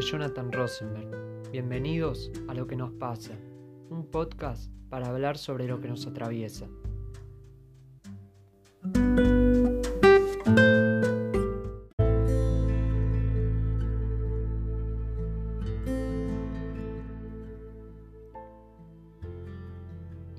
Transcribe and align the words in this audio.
Jonathan 0.00 0.50
Rosenberg. 0.50 1.50
Bienvenidos 1.52 2.32
a 2.48 2.54
Lo 2.54 2.66
que 2.66 2.74
nos 2.74 2.90
pasa, 2.92 3.34
un 3.90 4.06
podcast 4.06 4.72
para 4.88 5.08
hablar 5.08 5.36
sobre 5.36 5.66
lo 5.66 5.78
que 5.80 5.88
nos 5.88 6.06
atraviesa. 6.06 6.66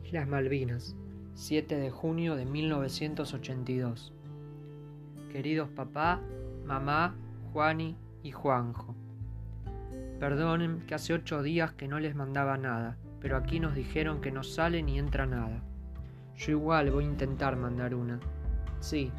Islas 0.03 0.27
Malvinas, 0.27 0.95
7 1.35 1.77
de 1.77 1.91
junio 1.91 2.35
de 2.35 2.45
1982. 2.45 4.11
Queridos 5.31 5.69
papá, 5.69 6.19
mamá, 6.65 7.15
Juani 7.53 7.95
y 8.23 8.31
Juanjo. 8.31 8.95
Perdonen 10.21 10.81
que 10.81 10.93
hace 10.93 11.15
ocho 11.15 11.41
días 11.41 11.71
que 11.71 11.87
no 11.87 11.99
les 11.99 12.13
mandaba 12.13 12.55
nada, 12.55 12.95
pero 13.19 13.35
aquí 13.35 13.59
nos 13.59 13.73
dijeron 13.73 14.21
que 14.21 14.31
no 14.31 14.43
sale 14.43 14.83
ni 14.83 14.99
entra 14.99 15.25
nada. 15.25 15.63
Yo 16.37 16.51
igual 16.51 16.91
voy 16.91 17.05
a 17.05 17.07
intentar 17.07 17.57
mandar 17.57 17.95
una. 17.95 18.19
Sí, 18.81 19.11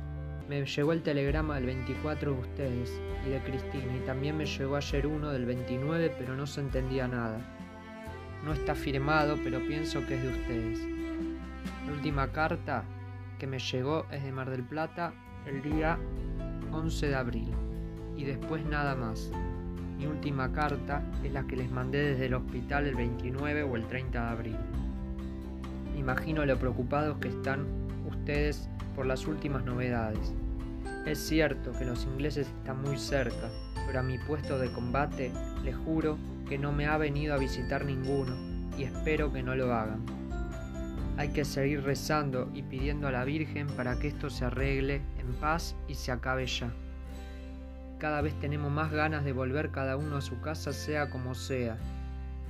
me 0.49 0.65
llegó 0.65 0.93
el 0.93 1.03
telegrama 1.03 1.57
del 1.57 1.67
24 1.67 2.35
de 2.35 2.41
ustedes 2.41 3.03
y 3.27 3.31
de 3.31 3.41
Cristina 3.41 3.97
y 3.97 4.07
también 4.07 4.37
me 4.37 4.47
llegó 4.47 4.77
ayer 4.77 5.09
uno 5.09 5.33
del 5.33 5.45
29 5.45 6.15
pero 6.21 6.37
no 6.37 6.47
se 6.47 6.61
entendía 6.61 7.09
nada. 7.09 7.41
No 8.45 8.53
está 8.53 8.77
firmado 8.77 9.37
pero 9.43 9.59
pienso 9.67 10.07
que 10.07 10.15
es 10.15 10.23
de 10.23 10.29
ustedes. 10.29 10.87
La 11.85 11.95
última 11.95 12.29
carta 12.31 12.85
que 13.41 13.49
me 13.49 13.59
llegó 13.59 14.07
es 14.13 14.23
de 14.23 14.31
Mar 14.31 14.51
del 14.51 14.63
Plata 14.63 15.13
el 15.47 15.63
día 15.63 15.99
11 16.71 17.09
de 17.09 17.15
abril 17.17 17.51
y 18.17 18.23
después 18.23 18.65
nada 18.65 18.95
más. 18.95 19.33
Mi 20.03 20.09
última 20.09 20.53
carta 20.53 21.01
es 21.23 21.31
la 21.31 21.47
que 21.47 21.55
les 21.55 21.71
mandé 21.71 22.03
desde 22.03 22.27
el 22.27 22.35
hospital 22.35 22.89
el 22.89 22.97
29 22.97 23.63
o 23.63 23.77
el 23.77 23.87
30 23.87 24.21
de 24.21 24.31
abril. 24.31 24.57
Imagino 25.97 26.45
lo 26.45 26.59
preocupados 26.59 27.19
que 27.19 27.29
están 27.29 27.65
ustedes 28.11 28.69
por 28.97 29.07
las 29.07 29.29
últimas 29.29 29.65
novedades. 29.65 30.35
Es 31.07 31.21
cierto 31.21 31.71
que 31.79 31.85
los 31.85 32.05
ingleses 32.05 32.49
están 32.49 32.83
muy 32.83 32.99
cerca, 32.99 33.49
pero 33.87 34.01
a 34.01 34.03
mi 34.03 34.19
puesto 34.19 34.59
de 34.59 34.73
combate 34.73 35.31
les 35.63 35.77
juro 35.77 36.19
que 36.49 36.59
no 36.59 36.73
me 36.73 36.87
ha 36.87 36.97
venido 36.97 37.35
a 37.35 37.39
visitar 37.39 37.85
ninguno 37.85 38.35
y 38.77 38.83
espero 38.83 39.33
que 39.33 39.45
no 39.45 39.55
lo 39.55 39.73
hagan. 39.73 40.05
Hay 41.17 41.29
que 41.29 41.45
seguir 41.45 41.85
rezando 41.85 42.51
y 42.53 42.63
pidiendo 42.65 43.07
a 43.07 43.13
la 43.13 43.25
Virgen 43.25 43.69
para 43.69 44.01
que 44.01 44.09
esto 44.09 44.31
se 44.31 44.47
arregle 44.47 44.97
en 45.21 45.33
paz 45.35 45.77
y 45.87 45.95
se 45.95 46.11
acabe 46.11 46.45
ya. 46.47 46.73
Cada 48.03 48.21
vez 48.21 48.35
tenemos 48.41 48.73
más 48.73 48.91
ganas 48.91 49.25
de 49.25 49.33
volver 49.33 49.71
cada 49.71 49.97
uno 49.97 50.17
a 50.17 50.21
su 50.21 50.41
casa 50.41 50.73
sea 50.73 51.09
como 51.09 51.37
sea, 51.37 51.79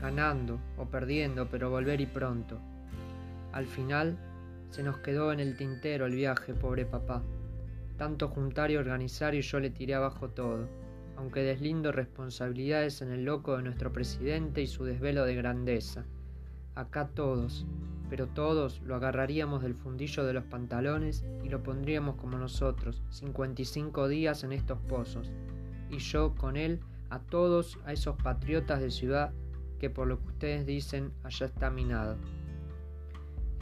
ganando 0.01 0.59
o 0.79 0.87
perdiendo, 0.87 1.47
pero 1.51 1.69
volver 1.69 2.01
y 2.01 2.07
pronto. 2.07 2.59
Al 3.53 3.67
final 3.67 4.17
se 4.71 4.83
nos 4.83 4.97
quedó 5.01 5.31
en 5.31 5.41
el 5.41 5.59
tintero 5.59 6.07
el 6.07 6.15
viaje, 6.15 6.55
pobre 6.55 6.87
papá. 6.87 7.23
Tanto 7.99 8.29
juntar 8.29 8.71
y 8.71 8.79
organizar 8.79 9.35
y 9.35 9.43
yo 9.43 9.61
le 9.61 9.69
tiré 9.69 9.95
abajo 9.95 10.31
todo, 10.31 10.71
aunque 11.19 11.43
deslindo 11.43 11.93
responsabilidades 11.93 13.03
en 13.03 13.13
el 13.13 13.27
loco 13.27 13.59
de 13.59 13.65
nuestro 13.65 13.93
presidente 13.93 14.63
y 14.63 14.67
su 14.67 14.87
desvelo 14.87 15.27
de 15.27 15.35
grandeza. 15.35 16.07
Acá 16.75 17.09
todos, 17.09 17.67
pero 18.13 18.27
todos 18.27 18.83
lo 18.83 18.95
agarraríamos 18.95 19.63
del 19.63 19.75
fundillo 19.75 20.23
de 20.25 20.35
los 20.35 20.45
pantalones 20.45 21.25
y 21.43 21.49
lo 21.49 21.63
pondríamos 21.63 22.17
como 22.17 22.37
nosotros, 22.37 23.03
55 23.09 24.07
días 24.07 24.45
en 24.45 24.53
estos 24.53 24.79
pozos, 24.81 25.33
y 25.89 25.97
yo 25.97 26.35
con 26.35 26.59
él 26.59 26.81
a 27.09 27.21
todos 27.21 27.79
a 27.87 27.93
esos 27.95 28.17
patriotas 28.23 28.83
de 28.83 28.91
ciudad 28.91 29.33
que 29.81 29.89
por 29.89 30.09
lo 30.09 30.21
que 30.21 30.27
ustedes 30.27 30.67
dicen 30.67 31.11
allá 31.25 31.47
está 31.47 31.71
minado. 31.71 32.19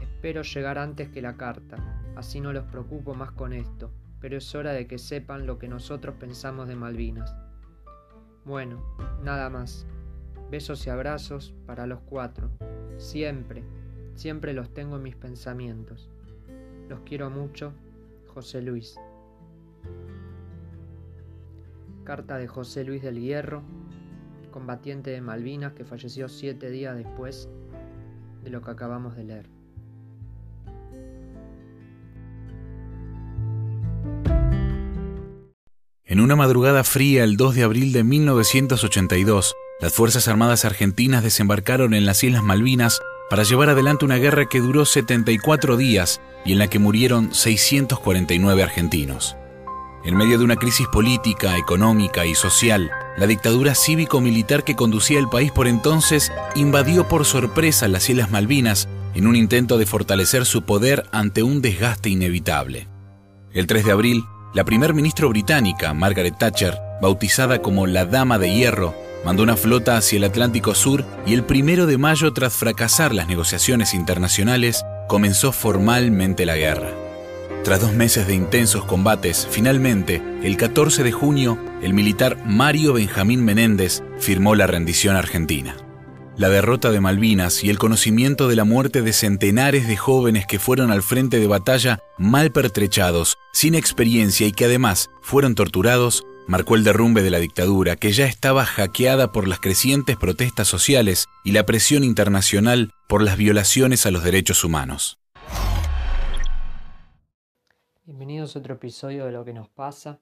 Espero 0.00 0.42
llegar 0.42 0.78
antes 0.78 1.08
que 1.10 1.22
la 1.22 1.36
carta, 1.36 1.76
así 2.16 2.40
no 2.40 2.52
los 2.52 2.64
preocupo 2.64 3.14
más 3.14 3.30
con 3.30 3.52
esto, 3.52 3.92
pero 4.18 4.36
es 4.36 4.52
hora 4.56 4.72
de 4.72 4.88
que 4.88 4.98
sepan 4.98 5.46
lo 5.46 5.60
que 5.60 5.68
nosotros 5.68 6.16
pensamos 6.18 6.66
de 6.66 6.74
Malvinas. 6.74 7.36
Bueno, 8.44 8.82
nada 9.22 9.48
más. 9.48 9.86
Besos 10.50 10.84
y 10.88 10.90
abrazos 10.90 11.54
para 11.66 11.86
los 11.86 12.00
cuatro. 12.00 12.50
Siempre, 12.98 13.62
siempre 14.20 14.52
los 14.52 14.68
tengo 14.74 14.96
en 14.96 15.02
mis 15.02 15.16
pensamientos. 15.16 16.10
Los 16.90 17.00
quiero 17.06 17.30
mucho, 17.30 17.72
José 18.26 18.60
Luis. 18.60 18.96
Carta 22.04 22.36
de 22.36 22.46
José 22.46 22.84
Luis 22.84 23.00
del 23.00 23.18
Hierro, 23.18 23.62
combatiente 24.50 25.10
de 25.10 25.22
Malvinas 25.22 25.72
que 25.72 25.86
falleció 25.86 26.28
siete 26.28 26.68
días 26.68 26.98
después 26.98 27.48
de 28.44 28.50
lo 28.50 28.60
que 28.60 28.70
acabamos 28.70 29.16
de 29.16 29.24
leer. 29.24 29.48
En 36.04 36.20
una 36.20 36.36
madrugada 36.36 36.84
fría 36.84 37.24
el 37.24 37.38
2 37.38 37.54
de 37.54 37.62
abril 37.62 37.94
de 37.94 38.04
1982, 38.04 39.54
las 39.80 39.94
Fuerzas 39.94 40.28
Armadas 40.28 40.66
Argentinas 40.66 41.22
desembarcaron 41.22 41.94
en 41.94 42.04
las 42.04 42.22
Islas 42.22 42.42
Malvinas 42.42 43.00
para 43.30 43.44
llevar 43.44 43.70
adelante 43.70 44.04
una 44.04 44.16
guerra 44.16 44.46
que 44.46 44.60
duró 44.60 44.84
74 44.84 45.76
días 45.76 46.20
y 46.44 46.52
en 46.52 46.58
la 46.58 46.68
que 46.68 46.80
murieron 46.80 47.32
649 47.32 48.62
argentinos. 48.62 49.36
En 50.04 50.16
medio 50.16 50.38
de 50.38 50.44
una 50.44 50.56
crisis 50.56 50.88
política, 50.88 51.56
económica 51.56 52.26
y 52.26 52.34
social, 52.34 52.90
la 53.16 53.26
dictadura 53.26 53.74
cívico-militar 53.74 54.64
que 54.64 54.74
conducía 54.74 55.18
el 55.18 55.28
país 55.28 55.52
por 55.52 55.68
entonces 55.68 56.32
invadió 56.56 57.06
por 57.06 57.24
sorpresa 57.24 57.86
las 57.86 58.10
Islas 58.10 58.30
Malvinas 58.30 58.88
en 59.14 59.26
un 59.26 59.36
intento 59.36 59.78
de 59.78 59.86
fortalecer 59.86 60.44
su 60.44 60.62
poder 60.62 61.06
ante 61.12 61.42
un 61.42 61.62
desgaste 61.62 62.08
inevitable. 62.08 62.88
El 63.52 63.66
3 63.66 63.84
de 63.84 63.92
abril, 63.92 64.24
la 64.54 64.64
primer 64.64 64.94
ministra 64.94 65.26
británica, 65.28 65.94
Margaret 65.94 66.36
Thatcher, 66.36 66.78
bautizada 67.00 67.62
como 67.62 67.86
la 67.86 68.06
Dama 68.06 68.38
de 68.38 68.54
Hierro, 68.54 68.94
mandó 69.24 69.42
una 69.42 69.56
flota 69.56 69.96
hacia 69.96 70.16
el 70.18 70.24
Atlántico 70.24 70.74
Sur 70.74 71.04
y 71.26 71.34
el 71.34 71.44
primero 71.44 71.86
de 71.86 71.98
mayo, 71.98 72.32
tras 72.32 72.54
fracasar 72.54 73.14
las 73.14 73.28
negociaciones 73.28 73.94
internacionales, 73.94 74.84
comenzó 75.08 75.52
formalmente 75.52 76.46
la 76.46 76.56
guerra. 76.56 76.90
Tras 77.64 77.80
dos 77.80 77.92
meses 77.92 78.26
de 78.26 78.34
intensos 78.34 78.84
combates, 78.86 79.46
finalmente, 79.50 80.22
el 80.42 80.56
14 80.56 81.02
de 81.02 81.12
junio, 81.12 81.58
el 81.82 81.92
militar 81.92 82.38
Mario 82.46 82.94
Benjamín 82.94 83.44
Menéndez 83.44 84.02
firmó 84.18 84.54
la 84.54 84.66
rendición 84.66 85.14
argentina. 85.14 85.76
La 86.38 86.48
derrota 86.48 86.90
de 86.90 87.00
Malvinas 87.00 87.62
y 87.62 87.68
el 87.68 87.78
conocimiento 87.78 88.48
de 88.48 88.56
la 88.56 88.64
muerte 88.64 89.02
de 89.02 89.12
centenares 89.12 89.86
de 89.86 89.98
jóvenes 89.98 90.46
que 90.46 90.58
fueron 90.58 90.90
al 90.90 91.02
frente 91.02 91.38
de 91.38 91.46
batalla 91.46 91.98
mal 92.16 92.50
pertrechados, 92.50 93.36
sin 93.52 93.74
experiencia 93.74 94.46
y 94.46 94.52
que 94.52 94.64
además 94.64 95.10
fueron 95.20 95.54
torturados, 95.54 96.24
marcó 96.46 96.74
el 96.74 96.84
derrumbe 96.84 97.22
de 97.22 97.30
la 97.30 97.38
dictadura, 97.38 97.96
que 97.96 98.12
ya 98.12 98.26
estaba 98.26 98.64
hackeada 98.64 99.32
por 99.32 99.46
las 99.46 99.60
crecientes 99.60 100.16
protestas 100.16 100.68
sociales 100.68 101.26
y 101.44 101.52
la 101.52 101.66
presión 101.66 102.04
internacional 102.04 102.92
por 103.08 103.22
las 103.22 103.36
violaciones 103.36 104.06
a 104.06 104.10
los 104.10 104.24
derechos 104.24 104.64
humanos. 104.64 105.18
Bienvenidos 108.04 108.56
a 108.56 108.58
otro 108.58 108.74
episodio 108.74 109.26
de 109.26 109.32
Lo 109.32 109.44
que 109.44 109.52
nos 109.52 109.68
pasa. 109.68 110.18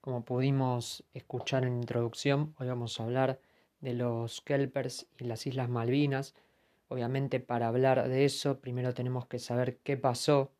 Como 0.00 0.24
pudimos 0.24 1.04
escuchar 1.14 1.64
en 1.64 1.74
la 1.74 1.80
introducción, 1.80 2.54
hoy 2.58 2.68
vamos 2.68 3.00
a 3.00 3.04
hablar 3.04 3.40
de 3.80 3.94
los 3.94 4.40
Kelpers 4.40 5.06
y 5.18 5.24
las 5.24 5.46
Islas 5.46 5.68
Malvinas. 5.68 6.34
Obviamente 6.88 7.40
para 7.40 7.68
hablar 7.68 8.08
de 8.08 8.24
eso 8.24 8.58
primero 8.60 8.92
tenemos 8.94 9.26
que 9.26 9.38
saber 9.38 9.78
qué 9.82 9.96
pasó, 9.96 10.52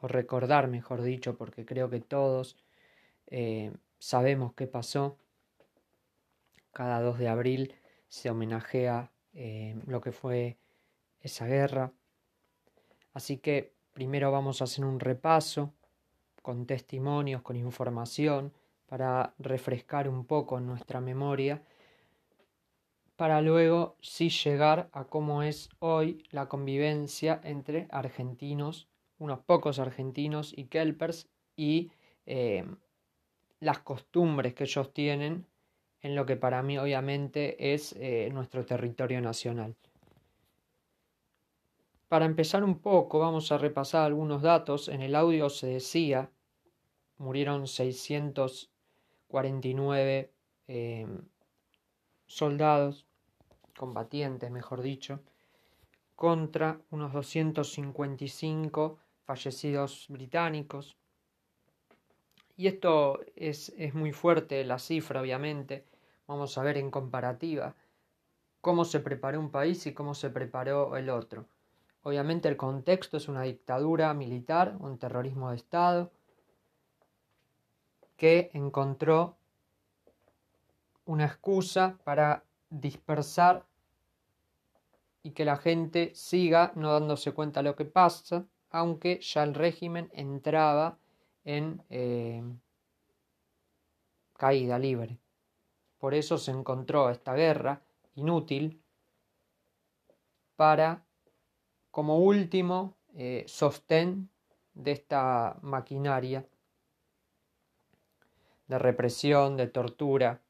o 0.00 0.08
recordar 0.08 0.68
mejor 0.68 1.02
dicho, 1.02 1.36
porque 1.36 1.64
creo 1.64 1.88
que 1.90 2.00
todos 2.00 2.56
eh, 3.32 3.72
sabemos 3.98 4.52
qué 4.54 4.68
pasó. 4.68 5.18
Cada 6.70 7.00
2 7.00 7.18
de 7.18 7.28
abril 7.28 7.74
se 8.08 8.30
homenajea 8.30 9.10
eh, 9.34 9.76
lo 9.86 10.00
que 10.00 10.12
fue 10.12 10.58
esa 11.20 11.46
guerra. 11.46 11.92
Así 13.12 13.38
que 13.38 13.74
primero 13.92 14.30
vamos 14.30 14.60
a 14.60 14.64
hacer 14.64 14.84
un 14.84 15.00
repaso 15.00 15.72
con 16.42 16.66
testimonios, 16.66 17.42
con 17.42 17.56
información, 17.56 18.52
para 18.86 19.34
refrescar 19.38 20.08
un 20.08 20.26
poco 20.26 20.60
nuestra 20.60 21.00
memoria 21.00 21.62
para 23.22 23.40
luego 23.40 23.96
sí 24.00 24.30
llegar 24.30 24.88
a 24.92 25.04
cómo 25.04 25.44
es 25.44 25.68
hoy 25.78 26.24
la 26.30 26.48
convivencia 26.48 27.40
entre 27.44 27.86
argentinos, 27.90 28.88
unos 29.18 29.38
pocos 29.38 29.78
argentinos 29.78 30.52
y 30.56 30.64
kelpers 30.64 31.28
y 31.54 31.92
eh, 32.26 32.64
las 33.62 33.78
costumbres 33.78 34.52
que 34.54 34.64
ellos 34.64 34.92
tienen 34.92 35.46
en 36.00 36.16
lo 36.16 36.26
que 36.26 36.36
para 36.36 36.64
mí 36.64 36.78
obviamente 36.78 37.72
es 37.72 37.92
eh, 37.92 38.28
nuestro 38.32 38.66
territorio 38.66 39.20
nacional. 39.20 39.76
Para 42.08 42.26
empezar 42.26 42.64
un 42.64 42.80
poco 42.80 43.20
vamos 43.20 43.52
a 43.52 43.58
repasar 43.58 44.04
algunos 44.04 44.42
datos. 44.42 44.88
En 44.88 45.00
el 45.00 45.14
audio 45.14 45.48
se 45.48 45.68
decía, 45.68 46.28
murieron 47.18 47.68
649 47.68 50.32
eh, 50.66 51.06
soldados, 52.26 53.06
combatientes, 53.76 54.50
mejor 54.50 54.82
dicho, 54.82 55.20
contra 56.16 56.80
unos 56.90 57.12
255 57.12 58.98
fallecidos 59.22 60.06
británicos. 60.08 60.96
Y 62.62 62.68
esto 62.68 63.18
es, 63.34 63.72
es 63.76 63.92
muy 63.92 64.12
fuerte, 64.12 64.62
la 64.62 64.78
cifra, 64.78 65.20
obviamente. 65.20 65.84
Vamos 66.28 66.56
a 66.56 66.62
ver 66.62 66.78
en 66.78 66.92
comparativa 66.92 67.74
cómo 68.60 68.84
se 68.84 69.00
preparó 69.00 69.40
un 69.40 69.50
país 69.50 69.84
y 69.86 69.92
cómo 69.92 70.14
se 70.14 70.30
preparó 70.30 70.96
el 70.96 71.10
otro. 71.10 71.48
Obviamente 72.04 72.48
el 72.48 72.56
contexto 72.56 73.16
es 73.16 73.26
una 73.26 73.42
dictadura 73.42 74.14
militar, 74.14 74.76
un 74.78 74.96
terrorismo 74.96 75.50
de 75.50 75.56
Estado, 75.56 76.12
que 78.16 78.52
encontró 78.54 79.34
una 81.04 81.24
excusa 81.24 81.98
para 82.04 82.44
dispersar 82.70 83.66
y 85.24 85.32
que 85.32 85.44
la 85.44 85.56
gente 85.56 86.12
siga 86.14 86.70
no 86.76 86.92
dándose 86.92 87.32
cuenta 87.32 87.58
de 87.58 87.70
lo 87.70 87.74
que 87.74 87.86
pasa, 87.86 88.46
aunque 88.70 89.18
ya 89.20 89.42
el 89.42 89.54
régimen 89.54 90.10
entraba 90.12 91.00
en 91.44 91.82
eh, 91.90 92.42
caída 94.36 94.78
libre. 94.78 95.18
Por 95.98 96.14
eso 96.14 96.38
se 96.38 96.50
encontró 96.50 97.10
esta 97.10 97.34
guerra 97.34 97.82
inútil 98.14 98.82
para, 100.56 101.04
como 101.90 102.18
último 102.18 102.96
eh, 103.14 103.44
sostén 103.46 104.30
de 104.74 104.92
esta 104.92 105.58
maquinaria 105.62 106.46
de 108.66 108.78
represión, 108.78 109.56
de 109.56 109.66
tortura 109.66 110.40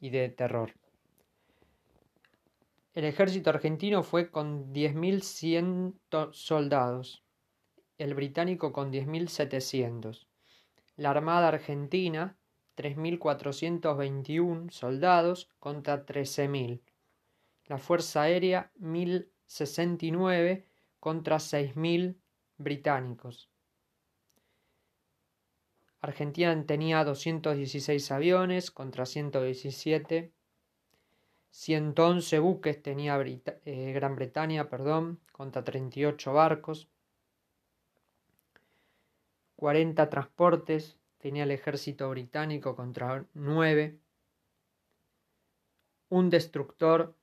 y 0.00 0.10
de 0.10 0.28
terror. 0.28 0.72
El 2.94 3.04
ejército 3.04 3.50
argentino 3.50 4.02
fue 4.02 4.30
con 4.30 4.72
10.100 4.72 5.94
soldados, 6.32 7.24
el 7.98 8.14
británico 8.14 8.72
con 8.72 8.92
10.700. 8.92 10.26
La 11.02 11.10
Armada 11.10 11.48
Argentina, 11.48 12.36
3.421 12.76 14.70
soldados 14.70 15.50
contra 15.58 16.06
13.000. 16.06 16.80
La 17.66 17.78
Fuerza 17.78 18.22
Aérea, 18.22 18.70
1.069 18.80 20.64
contra 21.00 21.38
6.000 21.38 22.14
británicos. 22.56 23.50
Argentina 26.00 26.64
tenía 26.64 27.02
216 27.02 28.12
aviones 28.12 28.70
contra 28.70 29.04
117. 29.04 30.30
111 31.50 32.38
buques 32.38 32.80
tenía 32.80 33.20
eh, 33.20 33.92
Gran 33.92 34.14
Bretaña, 34.14 34.68
perdón, 34.68 35.18
contra 35.32 35.64
38 35.64 36.32
barcos. 36.32 36.88
40 39.62 40.10
transportes 40.10 40.98
tenía 41.18 41.44
el 41.44 41.52
ejército 41.52 42.10
británico 42.10 42.74
contra 42.74 43.24
9. 43.34 43.96
Un 46.08 46.30
destructor 46.30 47.14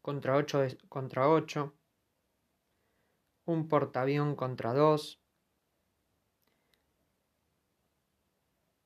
contra 0.00 0.36
8, 0.36 0.64
contra 0.88 1.28
8. 1.28 1.74
Un 3.46 3.66
portaavión 3.66 4.36
contra 4.36 4.74
2 4.74 5.20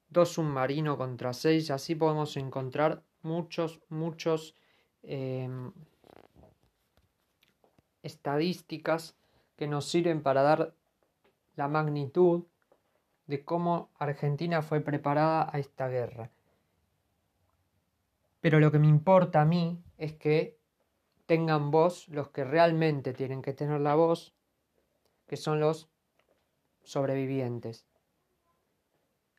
dos 0.09 0.31
submarinos 0.31 0.97
contra 0.97 1.35
seis, 1.35 1.71
así 1.71 1.95
podemos 1.95 2.35
encontrar 2.39 3.05
muchos, 3.21 3.79
muchos 3.91 4.55
em, 5.03 5.71
estadísticas 8.03 9.19
que 9.55 9.67
nos 9.67 9.85
sirven 9.85 10.23
para 10.23 10.41
dar 10.41 10.78
la 11.59 11.67
magnitud 11.67 12.45
de 13.27 13.45
cómo 13.45 13.91
Argentina 13.99 14.63
fue 14.63 14.81
preparada 14.81 15.51
a 15.53 15.59
esta 15.59 15.89
guerra. 15.89 16.31
Pero 18.41 18.61
lo 18.61 18.71
que 18.71 18.79
me 18.79 18.87
importa 18.87 19.43
a 19.43 19.45
mí 19.45 19.83
es 19.99 20.15
que 20.15 20.57
tengan 21.27 21.73
voz 21.73 22.09
los 22.09 22.31
que 22.31 22.45
realmente 22.45 23.13
tienen 23.13 23.43
que 23.43 23.53
tener 23.53 23.81
la 23.81 23.97
voz, 23.97 24.35
que 25.27 25.37
son 25.37 25.59
los 25.59 25.89
sobrevivientes. 26.85 27.87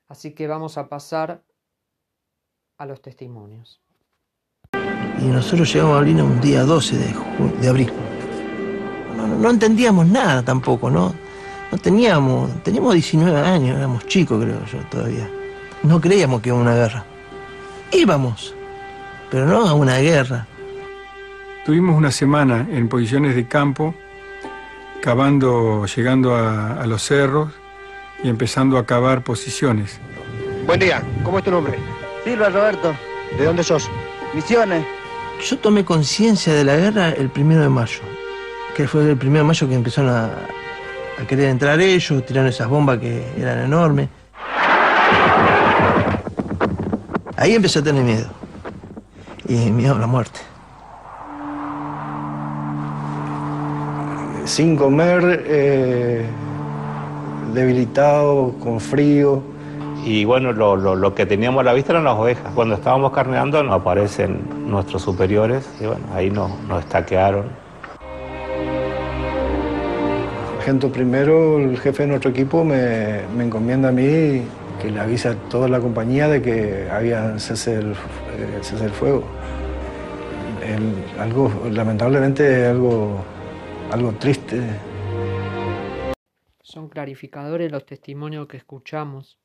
Así 0.10 0.34
que 0.34 0.46
vamos 0.48 0.78
a 0.78 0.90
pasar 0.90 1.42
a 2.78 2.86
los 2.86 3.02
testimonios. 3.02 3.82
Y 5.20 5.26
nosotros 5.26 5.74
llegamos 5.74 5.96
a 5.96 6.00
Abril 6.00 6.22
un 6.22 6.42
día 6.42 6.64
12 6.64 6.98
de, 6.98 7.70
abril. 7.70 7.92
No, 9.16 9.50
entendíamos 9.50 10.06
nada 10.06 10.44
tampoco, 10.44 10.90
¿no? 10.90 11.29
No 11.72 11.78
teníamos, 11.78 12.64
teníamos 12.64 12.94
19 12.94 13.40
años, 13.40 13.78
éramos 13.78 14.06
chicos 14.08 14.44
creo 14.44 14.66
yo 14.66 14.80
todavía. 14.90 15.30
No 15.84 16.02
creíamos 16.02 16.42
que 16.42 16.50
era 16.50 16.58
una 16.58 16.76
guerra. 16.76 17.06
Íbamos, 17.92 18.56
pero 19.30 19.46
no 19.46 19.68
a 19.68 19.74
una 19.74 19.98
guerra. 19.98 20.48
Tuvimos 21.66 21.96
una 21.96 22.12
semana 22.12 22.68
en 22.72 22.90
posiciones 22.90 23.36
de 23.36 23.48
campo, 23.48 23.94
cavando, 25.02 25.86
llegando 25.86 26.36
a 26.36 26.86
los 26.88 27.04
cerros, 27.04 27.50
y 28.24 28.30
empezando 28.30 28.78
a 28.78 28.86
cavar 28.86 29.24
posiciones. 29.24 30.00
Buen 30.66 30.80
día, 30.80 31.04
¿cómo 31.24 31.40
es 31.40 31.46
tu 31.46 31.52
nombre? 31.52 31.78
Silva 32.24 32.50
Roberto. 32.50 32.94
¿De 33.38 33.46
dónde 33.46 33.64
sos? 33.64 33.90
Misiones. 34.34 34.86
Yo 35.48 35.58
tomé 35.58 35.86
conciencia 35.86 36.54
de 36.54 36.64
la 36.64 36.76
guerra 36.76 37.10
el 37.12 37.30
primero 37.30 37.62
de 37.62 37.70
mayo, 37.70 38.02
que 38.76 38.88
fue 38.88 39.10
el 39.10 39.18
primero 39.18 39.44
de 39.44 39.48
mayo 39.48 39.70
que 39.70 39.76
empezaron 39.76 40.12
a, 40.12 40.30
querer 41.28 41.50
entrar 41.50 41.80
ellos, 41.80 42.26
tiraron 42.26 42.50
esas 42.50 42.68
bombas 42.68 43.00
que 43.00 43.24
eran 43.38 43.60
enormes. 43.60 44.10
Ahí 47.38 47.56
empecé 47.56 47.80
a 47.80 47.84
tener 47.84 48.04
miedo. 48.04 48.28
Y 49.48 49.72
miedo 49.72 49.96
a 49.96 50.00
la 50.00 50.08
muerte. 50.08 50.40
Sin 54.44 54.76
comer, 54.76 55.46
eh, 55.48 56.26
debilitado, 57.54 58.54
con 58.60 58.80
frío. 58.80 59.42
Y 60.04 60.26
bueno, 60.26 60.54
lo, 60.54 61.16
que 61.16 61.26
teníamos 61.26 61.62
a 61.62 61.64
la 61.64 61.74
vista 61.74 61.94
eran 61.94 62.04
las 62.04 62.18
ovejas. 62.18 62.52
Cuando 62.56 62.76
estábamos 62.76 63.12
carneando 63.12 63.62
nos 63.64 63.74
aparecen 63.74 64.42
nuestros 64.66 65.02
superiores 65.02 65.70
y 65.80 65.86
bueno, 65.86 66.06
ahí 66.14 66.30
nos, 66.30 66.52
nos 66.68 66.80
estaquearon. 66.82 67.46
Primero, 70.78 71.58
el 71.58 71.80
jefe 71.80 72.04
de 72.04 72.10
nuestro 72.10 72.30
equipo 72.30 72.64
me, 72.64 73.22
encomienda 73.40 73.90
a 73.90 73.92
mí 73.92 74.44
que 74.80 74.92
le 74.92 75.00
avisa 75.00 75.32
a 75.32 75.36
toda 75.50 75.68
la 75.68 75.80
compañía 75.80 76.28
de 76.28 76.44
que 76.44 76.88
había 76.92 77.40
cese 77.40 77.80
el, 77.80 77.92
eh, 77.94 78.90
fuego. 78.90 79.24
algo, 81.20 81.52
lamentablemente, 81.72 82.68
algo, 82.68 83.24
algo 83.92 84.12
triste 84.14 84.62
son 86.70 86.88
clarificadores 86.88 87.72
los 87.72 87.88
testimonios 87.88 88.48
que 88.48 88.58
escuchamos. 88.58 89.40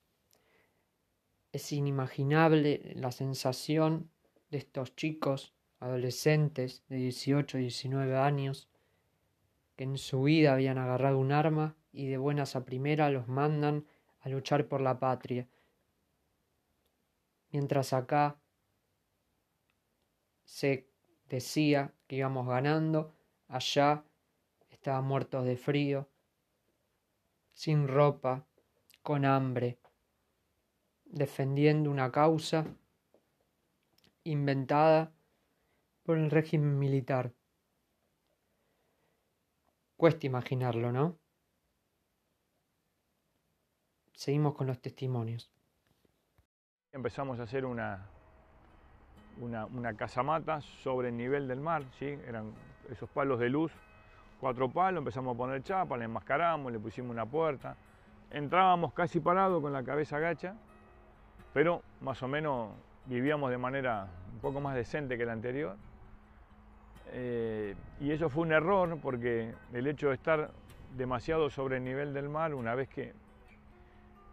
Es 1.52 1.72
inimaginable 1.72 2.92
la 2.96 3.12
sensación 3.12 4.10
de 4.50 4.58
estos 4.58 4.94
chicos, 4.94 5.54
adolescentes 5.80 6.84
de 6.88 6.96
18 6.96 7.58
y 7.58 7.62
19 7.62 8.18
años, 8.18 8.68
que 9.76 9.84
en 9.84 9.98
su 9.98 10.22
vida 10.22 10.52
habían 10.52 10.78
agarrado 10.78 11.18
un 11.18 11.32
arma 11.32 11.76
y 11.92 12.06
de 12.06 12.18
buenas 12.18 12.56
a 12.56 12.64
primera 12.64 13.10
los 13.10 13.28
mandan 13.28 13.86
a 14.20 14.28
luchar 14.28 14.68
por 14.68 14.80
la 14.80 14.98
patria. 14.98 15.48
Mientras 17.50 17.92
acá 17.92 18.36
se 20.44 20.88
decía 21.28 21.92
que 22.06 22.16
íbamos 22.16 22.46
ganando, 22.46 23.14
allá 23.48 24.04
estaban 24.70 25.04
muertos 25.04 25.44
de 25.44 25.56
frío, 25.56 26.08
sin 27.52 27.88
ropa, 27.88 28.46
con 29.02 29.24
hambre, 29.24 29.78
defendiendo 31.04 31.90
una 31.90 32.10
causa 32.10 32.66
inventada 34.24 35.12
por 36.02 36.18
el 36.18 36.30
régimen 36.30 36.78
militar. 36.78 37.32
Cuesta 39.96 40.26
imaginarlo, 40.26 40.92
¿no? 40.92 41.18
Seguimos 44.12 44.54
con 44.54 44.66
los 44.66 44.80
testimonios. 44.80 45.52
Empezamos 46.92 47.40
a 47.40 47.44
hacer 47.44 47.64
una, 47.64 48.08
una, 49.40 49.66
una 49.66 49.96
casamata 49.96 50.60
sobre 50.60 51.08
el 51.08 51.16
nivel 51.16 51.48
del 51.48 51.60
mar, 51.60 51.84
¿sí? 51.98 52.06
eran 52.06 52.52
esos 52.90 53.08
palos 53.10 53.40
de 53.40 53.48
luz 53.48 53.72
cuatro 54.44 54.68
palos, 54.68 54.98
empezamos 54.98 55.34
a 55.34 55.38
poner 55.38 55.62
chapa, 55.62 55.96
le 55.96 56.04
enmascaramos, 56.04 56.70
le 56.70 56.78
pusimos 56.78 57.10
una 57.10 57.24
puerta. 57.24 57.76
Entrábamos 58.30 58.92
casi 58.92 59.18
parados 59.18 59.62
con 59.62 59.72
la 59.72 59.82
cabeza 59.82 60.18
gacha, 60.18 60.54
pero 61.54 61.82
más 62.02 62.22
o 62.22 62.28
menos 62.28 62.72
vivíamos 63.06 63.50
de 63.50 63.56
manera 63.56 64.06
un 64.34 64.40
poco 64.40 64.60
más 64.60 64.74
decente 64.74 65.16
que 65.16 65.24
la 65.24 65.32
anterior. 65.32 65.78
Eh, 67.12 67.74
y 68.00 68.10
eso 68.10 68.28
fue 68.28 68.42
un 68.42 68.52
error 68.52 68.98
porque 69.00 69.54
el 69.72 69.86
hecho 69.86 70.08
de 70.08 70.14
estar 70.14 70.50
demasiado 70.96 71.50
sobre 71.50 71.76
el 71.76 71.84
nivel 71.84 72.14
del 72.14 72.28
mar, 72.28 72.54
una 72.54 72.74
vez 72.74 72.88
que, 72.88 73.12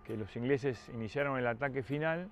que 0.03 0.17
los 0.17 0.35
ingleses 0.35 0.89
iniciaron 0.89 1.37
el 1.37 1.47
ataque 1.47 1.83
final, 1.83 2.29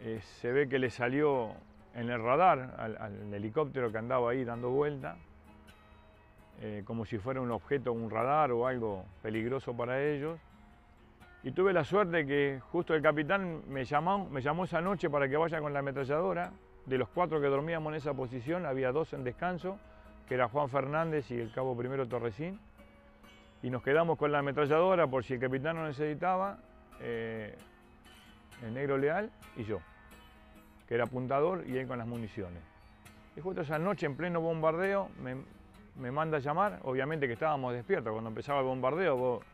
eh, 0.00 0.20
se 0.40 0.50
ve 0.50 0.68
que 0.68 0.78
le 0.78 0.90
salió 0.90 1.50
en 1.94 2.10
el 2.10 2.20
radar 2.20 2.74
al, 2.78 3.32
helicóptero 3.32 3.92
que 3.92 3.98
andaba 3.98 4.30
ahí 4.30 4.44
dando 4.44 4.70
vuelta, 4.70 5.16
eh, 6.60 6.82
como 6.84 7.04
si 7.04 7.18
fuera 7.18 7.40
un 7.40 7.50
objeto, 7.50 7.92
un 7.92 8.10
radar 8.10 8.50
o 8.52 8.66
algo 8.66 9.04
peligroso 9.22 9.76
para 9.76 10.02
ellos. 10.02 10.40
Y 11.44 11.52
tuve 11.52 11.72
la 11.72 11.84
suerte 11.84 12.24
que 12.26 12.60
justo 12.70 12.94
el 12.94 13.02
capitán 13.02 13.62
me 13.68 13.84
llamó, 13.84 14.28
me 14.28 14.40
llamó 14.40 14.64
esa 14.64 14.80
noche 14.80 15.10
para 15.10 15.28
que 15.28 15.36
vaya 15.36 15.60
con 15.60 15.72
la 15.72 15.80
ametralladora. 15.80 16.52
De 16.86 16.98
los 16.98 17.08
cuatro 17.08 17.40
que 17.40 17.46
dormíamos 17.46 17.92
en 17.92 17.96
esa 17.96 18.12
posición, 18.14 18.66
había 18.66 18.92
dos 18.92 19.12
en 19.12 19.24
descanso, 19.24 19.78
que 20.28 20.34
era 20.34 20.48
Juan 20.48 20.68
Fernández 20.68 21.30
y 21.30 21.38
el 21.38 21.52
cabo 21.52 21.76
primero 21.76 22.08
Torresín. 22.08 22.58
Y 23.62 23.70
nos 23.70 23.82
quedamos 23.82 24.18
con 24.18 24.32
la 24.32 24.40
ametralladora 24.40 25.06
por 25.06 25.24
si 25.24 25.34
el 25.34 25.40
capitán 25.40 25.76
no 25.76 25.86
necesitaba, 25.86 26.58
eh, 27.00 27.56
el 28.62 28.74
negro 28.74 28.98
leal 28.98 29.30
y 29.56 29.64
yo, 29.64 29.80
que 30.88 30.94
era 30.94 31.04
apuntador 31.04 31.64
y 31.66 31.78
él 31.78 31.86
con 31.86 31.98
las 31.98 32.06
municiones. 32.06 32.62
Y 33.36 33.40
justo 33.40 33.62
esa 33.62 33.78
noche, 33.78 34.06
en 34.06 34.16
pleno 34.16 34.40
bombardeo, 34.40 35.08
me, 35.20 35.36
me 35.96 36.10
manda 36.10 36.38
a 36.38 36.40
llamar, 36.40 36.80
obviamente 36.82 37.26
que 37.26 37.34
estábamos 37.34 37.72
despiertos, 37.72 38.12
cuando 38.12 38.28
empezaba 38.28 38.60
el 38.60 38.66
bombardeo, 38.66 39.16
vos 39.16 39.44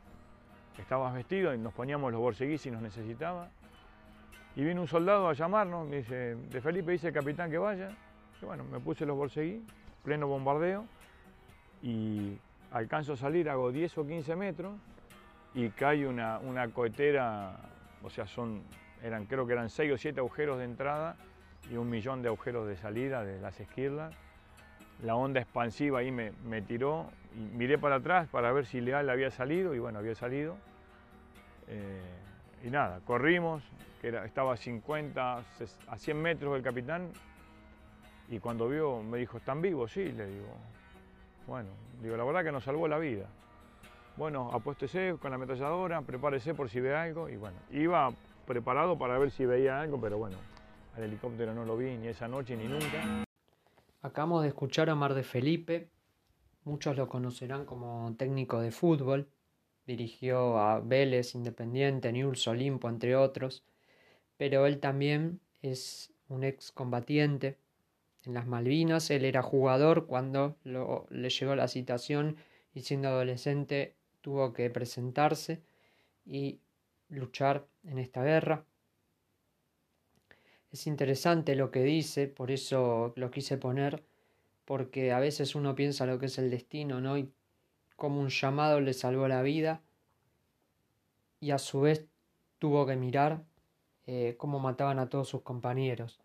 estabas 0.78 1.12
vestido 1.14 1.54
y 1.54 1.58
nos 1.58 1.73
poníamos 1.75 2.12
los 2.12 2.20
borseguís 2.20 2.62
si 2.62 2.70
nos 2.70 2.82
necesitaba. 2.82 3.50
Y 4.59 4.65
vino 4.65 4.81
un 4.81 4.88
soldado 4.88 5.29
a 5.29 5.35
llamarnos, 5.35 5.87
me 5.87 5.99
dice, 5.99 6.35
de 6.35 6.61
Felipe 6.61 6.91
dice 6.91 7.07
el 7.07 7.15
capitán 7.15 7.49
que 7.49 7.59
vaya. 7.59 7.91
Y 8.43 8.45
bueno, 8.45 8.65
me 8.65 8.81
puse 8.81 9.07
los 9.07 9.17
borseguís, 9.17 9.62
pleno 10.03 10.27
bombardeo, 10.27 10.85
y 11.81 12.37
alcanzo 12.73 13.12
a 13.12 13.17
salir, 13.17 13.49
hago 13.49 13.71
10 13.71 13.99
o 13.99 14.05
15 14.05 14.35
metros, 14.35 14.75
y 15.55 15.69
cae 15.69 16.09
una, 16.09 16.41
una 16.41 16.67
cohetera, 16.71 17.55
o 18.03 18.11
sea, 18.11 18.27
son, 18.27 18.65
eran, 19.00 19.27
creo 19.27 19.47
que 19.47 19.53
eran 19.53 19.71
6 19.71 19.93
o 19.93 19.97
7 19.97 20.19
agujeros 20.19 20.59
de 20.59 20.65
entrada 20.65 21.15
y 21.71 21.77
un 21.77 21.88
millón 21.88 22.23
de 22.23 22.27
agujeros 22.27 22.67
de 22.67 22.77
salida 22.77 23.23
de 23.23 23.41
las 23.41 23.61
esquirlas. 23.61 24.12
La 25.05 25.15
onda 25.15 25.41
expansiva 25.41 26.00
ahí 26.00 26.11
me, 26.11 26.33
me 26.45 26.62
tiró 26.62 27.12
y 27.37 27.57
miré 27.57 27.79
para 27.79 27.97
atrás 27.97 28.27
para 28.27 28.50
ver 28.50 28.67
si 28.67 28.81
Leal 28.81 29.09
había 29.09 29.31
salido 29.31 29.77
y 29.77 29.79
bueno, 29.79 30.00
había 30.00 30.17
salido. 30.17 30.57
Eh, 31.69 32.00
y 32.65 32.71
nada, 32.71 33.00
corrimos, 33.05 33.62
que 34.00 34.09
era, 34.09 34.25
estaba 34.25 34.55
a 34.55 34.57
50, 34.57 35.38
a 35.88 35.99
100 35.99 36.23
metros 36.23 36.55
del 36.55 36.62
capitán 36.62 37.11
y 38.29 38.38
cuando 38.38 38.69
vio 38.69 39.03
me 39.03 39.19
dijo, 39.19 39.38
¿están 39.38 39.62
vivos? 39.62 39.93
Sí, 39.93 40.12
le 40.12 40.27
digo. 40.27 40.49
Bueno, 41.47 41.71
digo, 42.03 42.17
la 42.17 42.25
verdad 42.25 42.45
que 42.45 42.53
nos 42.53 42.65
salvó 42.65 42.87
la 42.88 42.99
vida. 42.99 43.27
Bueno, 44.17 44.50
apuéstese 44.53 45.17
con 45.21 45.31
la 45.31 45.37
ametralladora, 45.37 46.03
prepárese 46.03 46.53
por 46.53 46.69
si 46.69 46.81
ve 46.81 46.95
algo 46.95 47.29
y 47.29 47.37
bueno, 47.37 47.57
iba 47.71 48.11
preparado 48.47 48.99
para 48.99 49.17
ver 49.19 49.31
si 49.31 49.47
veía 49.47 49.81
algo, 49.81 50.00
pero 50.00 50.19
bueno, 50.19 50.37
al 50.97 51.05
helicóptero 51.05 51.55
no 51.55 51.65
lo 51.65 51.77
vi 51.77 51.97
ni 51.97 52.09
esa 52.09 52.29
noche 52.29 52.57
ni 52.57 52.67
nunca. 52.67 53.25
Acabamos 54.03 54.43
de 54.43 54.49
escuchar 54.49 54.91
a 54.91 54.95
Mar 54.95 55.15
de 55.15 55.23
Felipe, 55.23 55.91
muchos 56.65 56.97
lo 56.97 57.09
conocerán 57.09 57.65
como 57.65 58.15
técnico 58.19 58.61
de 58.61 58.73
fútbol, 58.73 59.29
dirigió 59.88 60.59
a 60.59 60.80
Vélez, 60.80 61.35
Independiente, 61.35 62.12
Newell's, 62.12 62.47
Olimpo, 62.47 62.90
entre 62.90 63.16
otros, 63.16 63.64
pero 64.37 64.66
él 64.66 64.80
también 64.80 65.40
es 65.62 66.12
un 66.28 66.45
excombatiente. 66.45 67.57
En 68.25 68.35
las 68.35 68.47
Malvinas 68.47 69.11
él 69.11 69.25
era 69.25 69.42
jugador 69.42 70.07
cuando 70.07 70.57
le 70.62 71.30
llegó 71.30 71.57
la 71.57 71.68
citación 71.68 72.37
y 72.75 72.83
siendo 72.83 73.09
adolescente 73.09 73.95
tuvo 74.21 74.52
que 74.52 74.68
presentarse 74.68 75.62
y 76.26 76.61
luchar 77.09 77.66
en 77.85 77.99
esta 77.99 78.23
guerra. 78.23 78.66
Es 80.71 80.87
interesante 80.87 81.54
lo 81.54 81.71
que 81.71 81.83
dice, 81.83 82.26
por 82.28 82.50
eso 82.50 83.14
lo 83.16 83.30
quise 83.30 83.57
poner, 83.57 84.02
porque 84.66 85.12
a 85.12 85.18
veces 85.18 85.54
uno 85.54 85.75
piensa 85.75 86.04
lo 86.04 86.18
que 86.18 86.26
es 86.26 86.37
el 86.37 86.50
destino, 86.50 87.00
¿no? 87.00 87.16
Como 87.99 88.21
un 88.21 88.28
llamado 88.28 88.81
le 88.81 88.95
salvó 88.95 89.26
la 89.26 89.43
vida 89.43 89.83
y 91.40 91.50
a 91.50 91.59
su 91.59 91.81
vez 91.81 92.07
tuvo 92.61 92.87
que 92.87 92.95
mirar 92.95 93.43
eh, 94.07 94.37
cómo 94.38 94.61
mataban 94.61 95.00
a 95.00 95.09
todos 95.09 95.28
sus 95.28 95.43
compañeros. 95.43 96.21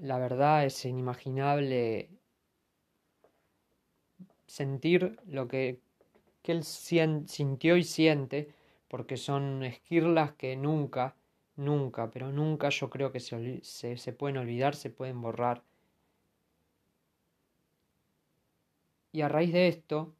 La 0.00 0.18
verdad 0.18 0.64
es 0.64 0.84
inimaginable 0.84 2.08
sentir 4.46 5.18
lo 5.26 5.48
que, 5.48 5.80
que 6.42 6.52
él 6.52 6.62
sintió 6.62 7.76
y 7.76 7.82
siente, 7.82 8.54
porque 8.86 9.16
son 9.16 9.64
esquirlas 9.64 10.34
que 10.34 10.54
nunca, 10.56 11.16
nunca, 11.56 12.12
pero 12.12 12.30
nunca 12.30 12.68
yo 12.68 12.90
creo 12.90 13.10
que 13.10 13.18
se, 13.18 13.64
se, 13.64 13.96
se 13.96 14.12
pueden 14.12 14.36
olvidar, 14.36 14.76
se 14.76 14.90
pueden 14.90 15.20
borrar. 15.20 15.64
Y 19.16 19.22
a 19.22 19.30
raíz 19.30 19.50
de 19.50 19.68
esto, 19.68 20.12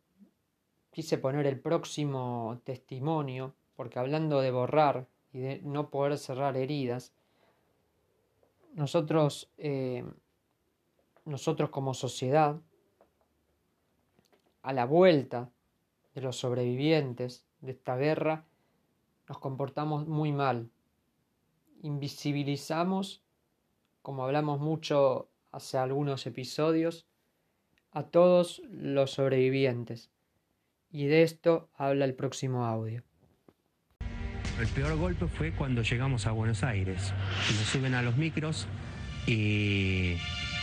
quise 0.90 1.18
poner 1.18 1.46
el 1.46 1.60
próximo 1.60 2.62
testimonio, 2.64 3.54
porque 3.74 3.98
hablando 3.98 4.40
de 4.40 4.50
borrar 4.50 5.06
y 5.34 5.40
de 5.40 5.60
no 5.64 5.90
poder 5.90 6.16
cerrar 6.16 6.56
heridas, 6.56 7.12
nosotros, 8.72 9.50
eh, 9.58 10.02
nosotros 11.26 11.68
como 11.68 11.92
sociedad, 11.92 12.58
a 14.62 14.72
la 14.72 14.86
vuelta 14.86 15.50
de 16.14 16.22
los 16.22 16.38
sobrevivientes 16.38 17.44
de 17.60 17.72
esta 17.72 17.98
guerra, 17.98 18.46
nos 19.28 19.38
comportamos 19.40 20.08
muy 20.08 20.32
mal. 20.32 20.70
Invisibilizamos, 21.82 23.20
como 24.00 24.24
hablamos 24.24 24.58
mucho 24.58 25.28
hace 25.52 25.76
algunos 25.76 26.26
episodios, 26.26 27.04
a 27.96 28.02
todos 28.02 28.60
los 28.70 29.12
sobrevivientes. 29.12 30.10
Y 30.92 31.06
de 31.06 31.22
esto 31.22 31.70
habla 31.74 32.04
el 32.04 32.12
próximo 32.12 32.66
audio. 32.66 33.02
El 34.60 34.68
peor 34.68 34.98
golpe 34.98 35.26
fue 35.28 35.52
cuando 35.52 35.80
llegamos 35.80 36.26
a 36.26 36.32
Buenos 36.32 36.62
Aires. 36.62 37.14
Nos 37.48 37.66
suben 37.66 37.94
a 37.94 38.02
los 38.02 38.18
micros 38.18 38.66
y 39.26 40.16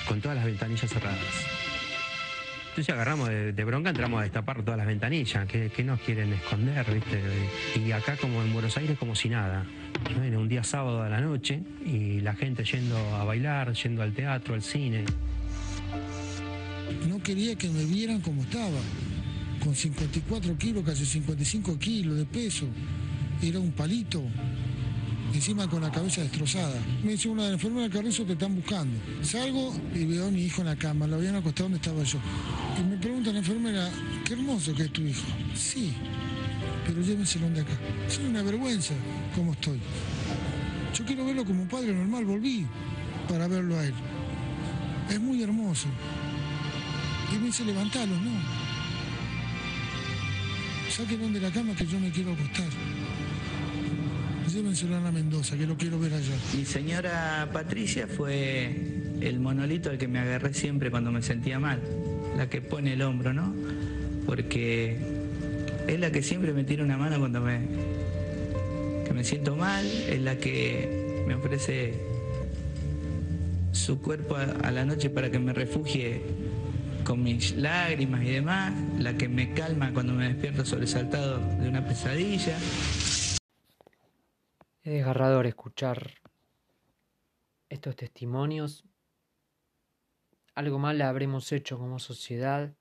con 0.08 0.22
todas 0.22 0.38
las 0.38 0.46
ventanillas 0.46 0.92
cerradas. 0.92 1.48
Entonces 2.70 2.94
agarramos 2.94 3.30
de, 3.30 3.64
bronca, 3.64 3.90
entramos 3.90 4.20
a 4.20 4.24
destapar 4.24 4.62
todas 4.62 4.78
las 4.78 4.86
ventanillas, 4.86 5.48
que, 5.48 5.84
nos 5.84 6.02
quieren 6.02 6.34
esconder. 6.34 6.86
Y 7.84 7.92
acá 7.94 8.16
como 8.16 8.44
en 8.44 8.54
Buenos 8.54 8.78
Aires 8.78 8.96
como 9.00 9.16
si 9.16 9.30
nada. 9.30 9.66
Un 10.16 10.50
día 10.50 10.64
sábado 10.64 11.02
a 11.02 11.10
la 11.10 11.20
noche 11.20 11.64
y 11.84 12.22
la 12.22 12.36
gente 12.36 12.64
yendo 12.64 12.96
a 13.16 13.24
bailar, 13.24 13.74
yendo 13.74 14.04
al 14.04 14.14
teatro, 14.14 14.54
al 14.54 14.62
cine 14.62 15.06
no 17.08 17.22
quería 17.22 17.56
que 17.56 17.70
me 17.70 17.86
vieran 17.86 18.22
como 18.22 18.44
estaba, 18.44 18.80
con 19.64 19.76
54 19.76 20.58
kilos, 20.58 20.84
casi 20.84 21.06
55 21.06 21.78
kilos 21.78 22.18
de 22.18 22.26
peso. 22.26 22.66
Era 23.42 23.60
un 23.60 23.72
palito, 23.72 24.24
encima 25.34 25.68
con 25.68 25.82
la 25.82 25.92
cabeza 25.92 26.22
destrozada. 26.22 26.80
Me 27.04 27.12
dice 27.12 27.30
una 27.30 27.44
de 27.44 27.52
las 27.52 27.56
enfermeras 27.56 27.92
Carrizo 27.92 28.24
te 28.26 28.34
están 28.34 28.56
buscando. 28.56 28.98
Salgo 29.22 29.74
y 29.94 30.06
veo 30.06 30.28
a 30.28 30.32
mi 30.32 30.44
hijo 30.44 30.62
en 30.62 30.68
la 30.68 30.76
cama, 30.76 31.08
lo 31.08 31.16
habían 31.16 31.36
acostado 31.36 31.66
donde 31.66 31.78
estaba 31.78 32.04
yo. 32.04 32.20
Y 32.80 32.84
me 32.84 32.98
pregunta 32.98 33.32
la 33.32 33.40
enfermera, 33.40 33.90
qué 34.26 34.34
hermoso 34.34 34.74
que 34.74 34.84
es 34.84 34.92
tu 34.92 35.02
hijo. 35.02 35.26
Sí, 35.56 35.94
pero 36.86 37.02
llévenselo 37.02 37.50
de 37.50 37.62
acá. 37.62 37.74
Es 38.08 38.18
una 38.20 38.44
vergüenza 38.44 38.94
cómo 39.36 39.54
estoy. 39.54 39.80
Yo 40.94 41.06
quiero 41.06 41.26
verlo 41.26 41.44
como 41.44 41.64
un 41.64 41.68
padre 41.68 41.94
normal, 41.94 42.26
volví 42.26 42.66
para 43.28 43.48
verlo 43.48 43.78
a 43.80 43.86
él. 43.86 43.94
Es 45.10 45.20
muy 45.20 45.42
hermoso. 45.42 45.88
Y 47.34 47.38
me 47.40 47.48
dice, 47.48 47.66
levantalos, 47.66 48.22
no. 48.22 48.32
Sáquenlo 50.90 51.30
de 51.30 51.40
la 51.40 51.50
cama 51.50 51.74
que 51.76 51.86
yo 51.88 52.00
me 52.00 52.12
quiero 52.12 52.34
acostar. 52.34 52.68
Llévenselo 54.54 54.98
a 54.98 55.02
la 55.02 55.12
Mendoza, 55.12 55.58
que 55.58 55.66
lo 55.66 55.76
quiero 55.76 55.98
ver 55.98 56.14
allá. 56.14 56.36
Mi 56.56 56.64
señora 56.64 57.50
Patricia 57.52 58.06
fue 58.08 58.76
el 59.20 59.40
monolito 59.40 59.90
al 59.90 59.98
que 59.98 60.08
me 60.08 60.20
agarré 60.20 60.54
siempre 60.54 60.92
cuando 60.92 61.12
me 61.12 61.24
sentía 61.24 61.58
mal. 61.60 61.82
La 62.38 62.50
que 62.50 62.62
pone 62.62 62.94
el 62.94 63.02
hombro, 63.02 63.34
¿no? 63.34 63.52
Porque 64.28 65.00
es 65.88 66.00
la 66.00 66.12
que 66.12 66.22
siempre 66.22 66.54
me 66.54 66.64
tira 66.64 66.84
una 66.84 66.98
mano 66.98 67.18
cuando 67.18 67.42
me, 67.42 67.62
que 69.08 69.14
me 69.14 69.24
siento 69.24 69.56
mal, 69.56 69.84
es 69.88 70.22
la 70.22 70.38
que 70.38 71.24
me 71.28 71.34
ofrece 71.34 71.96
su 73.72 74.00
cuerpo 74.00 74.36
a 74.36 74.70
la 74.70 74.86
noche 74.86 75.10
para 75.10 75.32
que 75.32 75.40
me 75.40 75.52
refugie 75.52 76.22
con 77.04 77.24
mis 77.24 77.56
lágrimas 77.56 78.24
y 78.24 78.32
demás, 78.32 78.74
la 79.00 79.16
que 79.16 79.28
me 79.28 79.54
calma 79.54 79.94
cuando 79.94 80.14
me 80.14 80.30
despierto 80.30 80.66
sobresaltado 80.66 81.40
de 81.58 81.70
una 81.70 81.86
pesadilla. 81.86 82.58
Es 84.82 84.92
desgarrador 84.92 85.46
escuchar 85.46 86.12
estos 87.70 87.96
testimonios. 87.96 88.86
Algo 90.56 90.80
mal 90.80 91.02
habremos 91.02 91.52
hecho 91.52 91.78
como 91.78 92.00
sociedad 92.00 92.74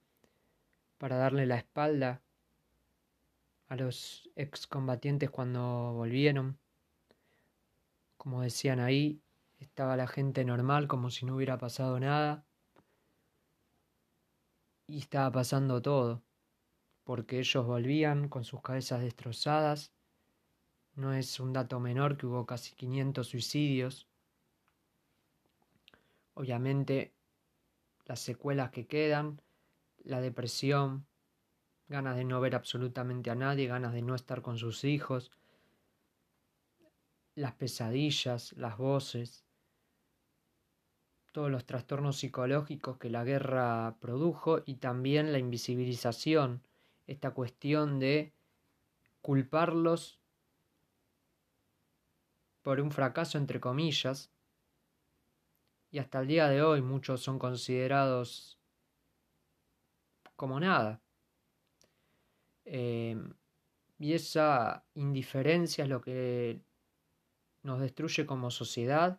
para 0.98 1.16
darle 1.16 1.46
la 1.46 1.56
espalda 1.56 2.22
a 3.68 3.76
los 3.76 4.30
excombatientes 4.36 5.30
cuando 5.30 5.94
volvieron. 5.94 6.58
Como 8.16 8.42
decían 8.42 8.78
ahí, 8.78 9.20
estaba 9.58 9.96
la 9.96 10.06
gente 10.06 10.44
normal 10.44 10.88
como 10.88 11.10
si 11.10 11.24
no 11.24 11.36
hubiera 11.36 11.58
pasado 11.58 11.98
nada. 11.98 12.44
Y 14.86 14.98
estaba 14.98 15.30
pasando 15.32 15.80
todo, 15.80 16.22
porque 17.04 17.38
ellos 17.38 17.66
volvían 17.66 18.28
con 18.28 18.44
sus 18.44 18.60
cabezas 18.60 19.00
destrozadas 19.00 19.92
no 20.94 21.12
es 21.14 21.40
un 21.40 21.52
dato 21.52 21.80
menor 21.80 22.16
que 22.16 22.26
hubo 22.26 22.44
casi 22.44 22.74
500 22.74 23.26
suicidios. 23.26 24.06
Obviamente, 26.34 27.14
las 28.04 28.20
secuelas 28.20 28.70
que 28.70 28.86
quedan, 28.86 29.40
la 30.04 30.20
depresión, 30.20 31.06
ganas 31.88 32.16
de 32.16 32.24
no 32.24 32.40
ver 32.40 32.54
absolutamente 32.54 33.30
a 33.30 33.34
nadie, 33.34 33.66
ganas 33.66 33.92
de 33.92 34.02
no 34.02 34.14
estar 34.14 34.42
con 34.42 34.58
sus 34.58 34.84
hijos, 34.84 35.30
las 37.34 37.54
pesadillas, 37.54 38.52
las 38.52 38.76
voces, 38.76 39.46
todos 41.32 41.50
los 41.50 41.64
trastornos 41.64 42.18
psicológicos 42.18 42.98
que 42.98 43.10
la 43.10 43.24
guerra 43.24 43.96
produjo 44.00 44.62
y 44.66 44.76
también 44.76 45.32
la 45.32 45.38
invisibilización, 45.38 46.62
esta 47.06 47.30
cuestión 47.30 47.98
de 47.98 48.32
culparlos 49.22 50.20
por 52.62 52.80
un 52.80 52.92
fracaso 52.92 53.38
entre 53.38 53.60
comillas, 53.60 54.30
y 55.90 55.98
hasta 55.98 56.20
el 56.20 56.26
día 56.26 56.48
de 56.48 56.62
hoy 56.62 56.80
muchos 56.80 57.22
son 57.22 57.38
considerados 57.38 58.58
como 60.36 60.60
nada. 60.60 61.00
Eh, 62.64 63.16
y 63.98 64.14
esa 64.14 64.84
indiferencia 64.94 65.84
es 65.84 65.90
lo 65.90 66.00
que 66.00 66.60
nos 67.62 67.80
destruye 67.80 68.26
como 68.26 68.50
sociedad 68.50 69.18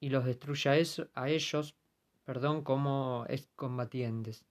y 0.00 0.08
los 0.08 0.24
destruye 0.24 0.70
a, 1.14 1.28
ellos 1.28 1.76
perdón, 2.24 2.64
como 2.64 3.26
combatientes. 3.54 4.44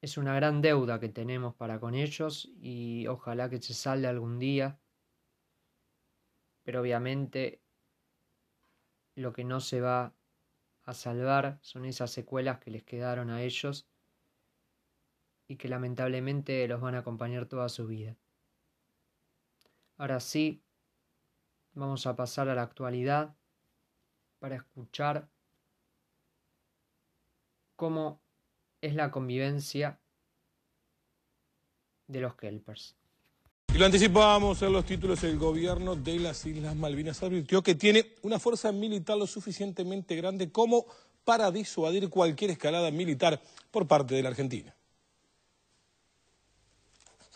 es 0.00 0.16
una 0.16 0.34
gran 0.34 0.62
deuda 0.62 0.98
que 0.98 1.08
tenemos 1.08 1.54
para 1.54 1.78
con 1.78 1.94
ellos 1.94 2.50
y 2.60 3.06
ojalá 3.06 3.50
que 3.50 3.60
se 3.60 3.74
salga 3.74 4.08
algún 4.08 4.38
día. 4.38 4.78
Pero 6.62 6.80
obviamente 6.80 7.60
lo 9.14 9.32
que 9.32 9.44
no 9.44 9.60
se 9.60 9.80
va 9.80 10.14
a 10.84 10.94
salvar 10.94 11.58
son 11.60 11.84
esas 11.84 12.10
secuelas 12.10 12.58
que 12.60 12.70
les 12.70 12.82
quedaron 12.82 13.30
a 13.30 13.42
ellos 13.42 13.86
y 15.46 15.56
que 15.56 15.68
lamentablemente 15.68 16.66
los 16.66 16.80
van 16.80 16.94
a 16.94 17.00
acompañar 17.00 17.46
toda 17.46 17.68
su 17.68 17.86
vida. 17.86 18.16
Ahora 19.98 20.20
sí, 20.20 20.62
vamos 21.74 22.06
a 22.06 22.16
pasar 22.16 22.48
a 22.48 22.54
la 22.54 22.62
actualidad 22.62 23.34
para 24.38 24.56
escuchar 24.56 25.28
cómo 27.76 28.20
es 28.80 28.94
la 28.94 29.10
convivencia 29.10 30.00
de 32.06 32.20
los 32.20 32.34
kelpers. 32.34 32.96
Y 33.72 33.78
lo 33.78 33.86
anticipábamos 33.86 34.60
en 34.62 34.72
los 34.72 34.84
títulos, 34.84 35.22
el 35.22 35.38
gobierno 35.38 35.94
de 35.94 36.18
las 36.18 36.44
Islas 36.44 36.74
Malvinas 36.74 37.22
advirtió 37.22 37.62
que 37.62 37.76
tiene 37.76 38.14
una 38.22 38.40
fuerza 38.40 38.72
militar 38.72 39.16
lo 39.16 39.28
suficientemente 39.28 40.16
grande 40.16 40.50
como 40.50 40.86
para 41.24 41.50
disuadir 41.52 42.08
cualquier 42.10 42.50
escalada 42.50 42.90
militar 42.90 43.40
por 43.70 43.86
parte 43.86 44.14
de 44.14 44.22
la 44.22 44.30
Argentina. 44.30 44.74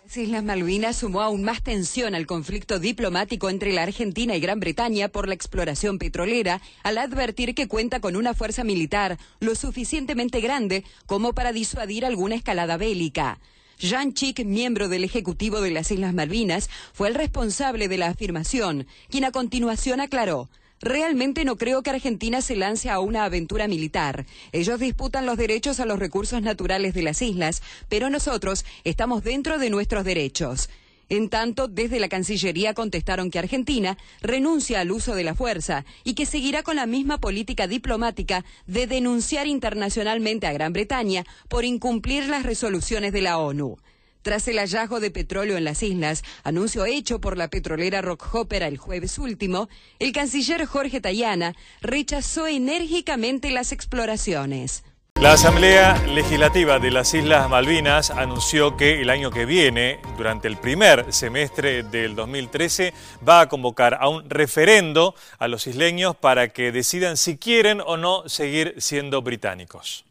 Las 0.05 0.19
Islas 0.19 0.45
Malvinas 0.45 0.97
sumó 0.97 1.23
aún 1.23 1.45
más 1.45 1.63
tensión 1.63 2.15
al 2.15 2.27
conflicto 2.27 2.79
diplomático 2.79 3.49
entre 3.49 3.73
la 3.73 3.85
Argentina 3.85 4.37
y 4.37 4.41
Gran 4.41 4.61
Bretaña 4.61 5.09
por 5.09 5.29
la 5.29 5.35
exploración 5.35 5.99
petrolera 5.99 6.61
al 6.83 6.99
advertir 6.99 7.55
que 7.55 7.69
cuenta 7.69 8.01
con 8.01 8.15
una 8.15 8.35
fuerza 8.35 8.65
militar 8.65 9.19
lo 9.41 9.55
suficientemente 9.55 10.43
grande 10.43 10.85
como 11.07 11.33
para 11.33 11.55
disuadir 11.55 12.05
alguna 12.05 12.35
escalada 12.35 12.77
bélica. 12.77 13.41
Jean 13.79 14.13
Chick, 14.13 14.45
miembro 14.45 14.91
del 14.91 15.05
Ejecutivo 15.05 15.63
de 15.63 15.71
las 15.71 15.91
Islas 15.91 16.13
Malvinas, 16.13 16.69
fue 16.93 17.09
el 17.09 17.15
responsable 17.15 17.89
de 17.89 17.97
la 17.97 18.09
afirmación, 18.09 18.87
quien 19.09 19.25
a 19.25 19.33
continuación 19.33 20.03
aclaró 20.03 20.51
Realmente 20.81 21.45
no 21.45 21.57
creo 21.57 21.83
que 21.83 21.91
Argentina 21.91 22.43
se 22.43 22.57
lance 22.57 22.91
a 22.91 23.01
una 23.01 23.25
aventura 23.25 23.69
militar. 23.69 24.27
Ellos 24.53 24.81
disputan 24.81 25.27
los 25.27 25.37
derechos 25.37 25.81
a 25.81 25.87
los 25.87 25.99
recursos 25.99 26.43
naturales 26.43 26.95
de 26.95 27.03
las 27.03 27.23
islas, 27.23 27.63
pero 27.89 28.11
nosotros 28.11 28.65
estamos 28.85 29.25
dentro 29.25 29.59
de 29.59 29.71
nuestros 29.71 30.05
derechos. 30.05 30.69
En 31.11 31.29
tanto, 31.29 31.69
desde 31.69 32.01
la 32.01 32.09
Cancillería 32.09 32.73
contestaron 32.73 33.31
que 33.31 33.39
Argentina 33.39 33.99
renuncia 34.23 34.81
al 34.81 34.91
uso 34.91 35.15
de 35.15 35.25
la 35.25 35.35
fuerza 35.35 35.85
y 36.03 36.15
que 36.15 36.25
seguirá 36.25 36.63
con 36.63 36.77
la 36.77 36.87
misma 36.87 37.19
política 37.19 37.67
diplomática 37.67 38.45
de 38.67 38.87
denunciar 38.87 39.47
internacionalmente 39.47 40.47
a 40.47 40.53
Gran 40.53 40.73
Bretaña 40.73 41.25
por 41.49 41.65
incumplir 41.65 42.29
las 42.29 42.45
resoluciones 42.45 43.13
de 43.13 43.21
la 43.21 43.39
ONU. 43.39 43.77
Tras 44.25 44.49
el 44.49 44.59
hallazgo 44.59 45.01
de 45.01 45.11
petróleo 45.11 45.59
en 45.59 45.65
las 45.65 45.83
islas, 45.83 46.25
anuncio 46.45 46.87
hecho 46.87 47.21
por 47.21 47.37
la 47.37 47.49
petrolera 47.49 48.01
Rockhopper 48.01 48.63
el 48.63 48.79
jueves 48.79 49.19
último, 49.19 49.69
el 49.99 50.13
canciller 50.13 50.65
Jorge 50.65 51.03
Tayana 51.03 51.55
rechazó 51.83 52.47
enérgicamente 52.47 53.51
las 53.51 53.71
exploraciones. 53.71 54.83
La 55.21 55.35
Asamblea 55.35 56.07
Legislativa 56.07 56.79
de 56.79 56.91
las 56.91 57.13
Islas 57.13 57.51
Malvinas 57.51 58.11
anunció 58.11 58.79
que 58.79 59.03
el 59.03 59.11
año 59.11 59.31
que 59.31 59.45
viene, 59.45 60.01
durante 60.17 60.49
el 60.49 60.57
primer 60.57 61.13
semestre 61.13 61.83
del 61.83 62.17
2013, 62.17 62.95
va 63.29 63.43
a 63.43 63.49
convocar 63.51 63.99
a 64.01 64.09
un 64.09 64.31
referendo 64.31 65.15
a 65.39 65.49
los 65.49 65.67
isleños 65.67 66.17
para 66.17 66.49
que 66.49 66.73
decidan 66.73 67.19
si 67.19 67.37
quieren 67.37 67.83
o 67.85 67.99
no 67.99 68.27
seguir 68.27 68.75
siendo 68.79 69.21
británicos. 69.21 70.07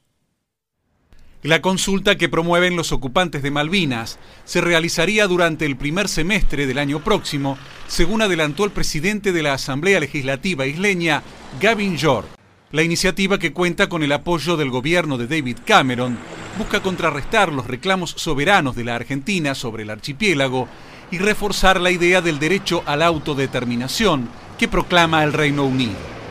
La 1.44 1.62
consulta 1.62 2.16
que 2.16 2.30
promueven 2.30 2.78
los 2.78 2.94
ocupantes 2.94 3.44
de 3.44 3.52
Malvinas 3.52 4.18
se 4.46 4.62
realizaría 4.62 5.28
durante 5.28 5.66
el 5.66 5.76
primer 5.76 6.08
semestre 6.08 6.66
del 6.66 6.78
año 6.78 7.04
próximo, 7.04 7.58
según 7.88 8.22
adelantó 8.22 8.64
el 8.64 8.72
presidente 8.72 9.34
de 9.34 9.44
la 9.44 9.54
Asamblea 9.54 10.00
Legislativa 10.00 10.66
isleña, 10.66 11.22
Gavin 11.60 11.98
York. 11.98 12.28
La 12.72 12.82
iniciativa, 12.82 13.40
que 13.40 13.52
cuenta 13.52 13.90
con 13.90 14.04
el 14.04 14.14
apoyo 14.14 14.56
del 14.56 14.70
gobierno 14.70 15.18
de 15.18 15.28
David 15.28 15.58
Cameron, 15.66 16.18
busca 16.58 16.82
contrarrestar 16.82 17.52
los 17.52 17.68
reclamos 17.68 18.12
soberanos 18.12 18.78
de 18.78 18.86
la 18.86 18.96
Argentina 18.96 19.54
sobre 19.54 19.84
el 19.84 19.90
archipiélago 19.90 20.70
y 21.12 21.18
reforzar 21.18 21.82
la 21.82 21.92
idea 21.92 22.22
del 22.22 22.40
derecho 22.40 22.84
a 22.86 22.96
la 22.96 23.08
autodeterminación 23.08 24.30
que 24.58 24.70
proclama 24.70 25.26
el 25.26 25.34
Reino 25.34 25.66
Unido. 25.66 26.23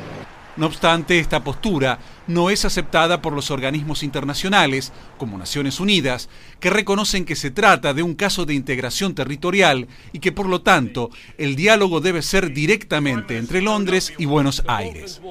No 0.57 0.67
obstante, 0.67 1.19
esta 1.19 1.43
postura 1.43 1.99
no 2.27 2.51
es 2.51 2.67
aceptada 2.67 3.23
por 3.23 3.33
los 3.33 3.51
organismos 3.51 4.03
internacionales, 4.03 4.93
como 5.17 5.39
Naciones 5.39 5.81
Unidas, 5.81 6.29
que 6.61 6.69
reconocen 6.69 7.25
que 7.25 7.37
se 7.37 7.51
trata 7.51 7.95
de 7.95 8.03
un 8.03 8.15
caso 8.15 8.45
de 8.45 8.53
integración 8.53 9.15
territorial 9.15 9.89
y 10.13 10.19
que 10.19 10.31
por 10.31 10.47
lo 10.47 10.61
tanto 10.61 11.11
el 11.39 11.57
diálogo 11.57 12.01
debe 12.01 12.21
ser 12.21 12.53
directamente 12.53 13.39
entre 13.39 13.63
Londres 13.63 14.13
y 14.19 14.27
Buenos 14.27 14.63
Aires. 14.67 15.23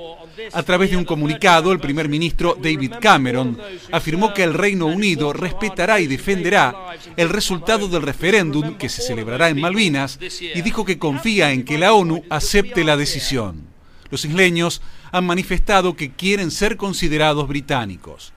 A 0.53 0.63
través 0.63 0.89
de 0.89 0.97
un 0.97 1.05
comunicado, 1.05 1.71
el 1.71 1.79
primer 1.79 2.09
ministro 2.09 2.57
David 2.59 2.93
Cameron 2.99 3.59
afirmó 3.91 4.33
que 4.33 4.43
el 4.43 4.55
Reino 4.55 4.87
Unido 4.87 5.33
respetará 5.33 5.99
y 5.99 6.07
defenderá 6.07 6.95
el 7.15 7.29
resultado 7.29 7.87
del 7.87 8.01
referéndum 8.01 8.75
que 8.75 8.89
se 8.89 9.03
celebrará 9.03 9.49
en 9.49 9.61
Malvinas 9.61 10.17
y 10.41 10.61
dijo 10.61 10.83
que 10.83 10.97
confía 10.97 11.51
en 11.51 11.63
que 11.63 11.77
la 11.77 11.93
ONU 11.93 12.23
acepte 12.29 12.83
la 12.83 12.97
decisión. 12.97 13.69
Los 14.09 14.25
isleños 14.25 14.81
han 15.11 15.25
manifestado 15.25 15.95
que 15.95 16.13
quieren 16.13 16.51
ser 16.51 16.77
considerados 16.77 17.47
británicos. 17.47 18.33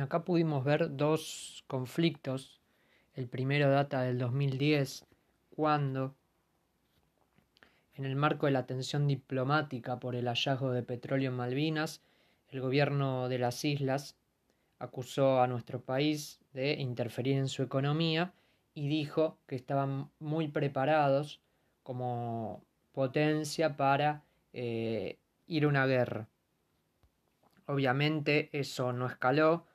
Acá 0.00 0.24
pudimos 0.24 0.64
ver 0.64 0.96
dos 0.96 1.64
conflictos. 1.66 2.60
El 3.14 3.28
primero 3.28 3.70
data 3.70 4.02
del 4.02 4.18
2010, 4.18 5.04
cuando, 5.54 6.14
en 7.94 8.04
el 8.04 8.16
marco 8.16 8.46
de 8.46 8.52
la 8.52 8.66
tensión 8.66 9.06
diplomática 9.06 10.00
por 10.00 10.16
el 10.16 10.26
hallazgo 10.26 10.72
de 10.72 10.82
petróleo 10.82 11.30
en 11.30 11.36
Malvinas, 11.36 12.00
el 12.48 12.60
gobierno 12.60 13.28
de 13.28 13.38
las 13.38 13.64
islas 13.64 14.16
acusó 14.78 15.40
a 15.40 15.46
nuestro 15.46 15.80
país 15.80 16.40
de 16.52 16.72
interferir 16.72 17.36
en 17.36 17.48
su 17.48 17.62
economía 17.62 18.32
y 18.74 18.88
dijo 18.88 19.38
que 19.46 19.54
estaban 19.54 20.10
muy 20.18 20.48
preparados 20.48 21.40
como 21.82 22.62
potencia 22.92 23.76
para 23.76 24.24
eh, 24.52 25.18
ir 25.52 25.64
a 25.64 25.68
una 25.68 25.86
guerra. 25.86 26.28
Obviamente 27.66 28.48
eso 28.52 28.92
no 28.92 29.06
escaló, 29.06 29.66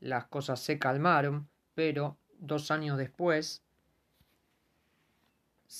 las 0.00 0.26
cosas 0.26 0.60
se 0.60 0.78
calmaron, 0.78 1.48
pero 1.74 2.18
dos 2.38 2.70
años 2.70 2.98
después 2.98 3.62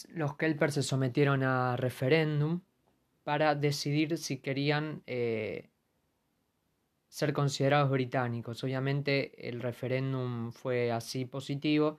los 0.08 0.36
Kelpers 0.36 0.74
se 0.74 0.82
sometieron 0.82 1.42
a 1.42 1.76
referéndum 1.76 2.60
para 3.24 3.54
decidir 3.54 4.16
si 4.16 4.38
querían 4.38 5.02
eh, 5.06 5.68
ser 7.08 7.32
considerados 7.32 7.90
británicos. 7.90 8.64
Obviamente 8.64 9.48
el 9.48 9.60
referéndum 9.60 10.52
fue 10.52 10.90
así 10.90 11.26
positivo, 11.26 11.98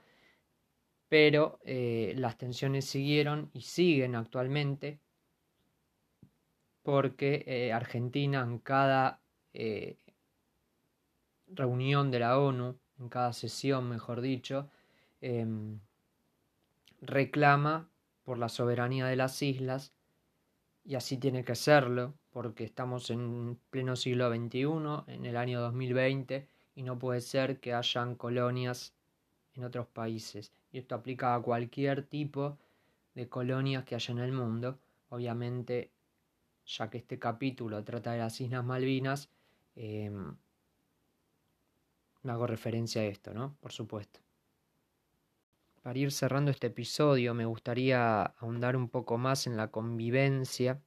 pero 1.08 1.60
eh, 1.64 2.14
las 2.18 2.38
tensiones 2.38 2.86
siguieron 2.86 3.52
y 3.54 3.62
siguen 3.62 4.16
actualmente 4.16 5.00
porque 6.84 7.44
eh, 7.48 7.74
Argentina 7.74 8.42
en 8.44 8.60
cada 8.60 9.20
reunión 11.48 12.12
de 12.12 12.20
la 12.20 12.40
ONU, 12.40 12.78
en 13.00 13.10
cada 13.10 13.34
sesión, 13.34 13.90
mejor 13.90 14.22
dicho, 14.22 14.70
em, 15.22 15.80
reclama 17.02 17.90
por 18.24 18.38
la 18.38 18.50
soberanía 18.50 19.06
de 19.06 19.16
las 19.16 19.42
islas 19.42 19.94
y 20.86 20.96
así 20.96 21.18
tiene 21.18 21.44
que 21.44 21.56
serlo 21.56 22.14
porque 22.32 22.64
estamos 22.64 23.10
en 23.10 23.60
pleno 23.70 23.96
siglo 23.96 24.30
XXI, 24.30 25.04
en 25.08 25.26
el 25.26 25.38
año 25.38 25.62
2020 25.62 26.48
y 26.76 26.84
no 26.84 26.98
puede 26.98 27.22
ser 27.22 27.60
que 27.60 27.74
hayan 27.74 28.16
colonias 28.16 28.96
en 29.54 29.64
otros 29.64 29.88
países. 29.88 30.52
Y 30.72 30.80
esto 30.80 30.96
aplica 30.96 31.36
a 31.36 31.42
cualquier 31.42 32.04
tipo 32.04 32.58
de 33.14 33.30
colonias 33.30 33.86
que 33.86 33.96
haya 33.96 34.12
en 34.12 34.20
el 34.20 34.32
mundo. 34.32 34.80
Obviamente 35.10 35.92
ya 36.66 36.90
que 36.90 36.98
este 36.98 37.20
capítulo 37.20 37.84
trata 37.84 38.14
de 38.14 38.20
las 38.20 38.40
Islas 38.40 38.64
Malvinas 38.64 39.30
eh, 39.76 40.12
me 42.24 42.32
hago 42.32 42.48
referencia 42.48 43.02
a 43.02 43.06
esto, 43.06 43.34
¿no? 43.34 43.58
Por 43.60 43.72
supuesto. 43.72 44.20
Para 45.82 46.00
ir 46.00 46.12
cerrando 46.12 46.52
este 46.52 46.68
episodio 46.68 47.34
me 47.34 47.46
gustaría 47.46 48.24
ahondar 48.24 48.78
un 48.78 48.88
poco 48.88 49.18
más 49.18 49.48
en 49.48 49.58
la 49.58 49.70
convivencia 49.70 50.82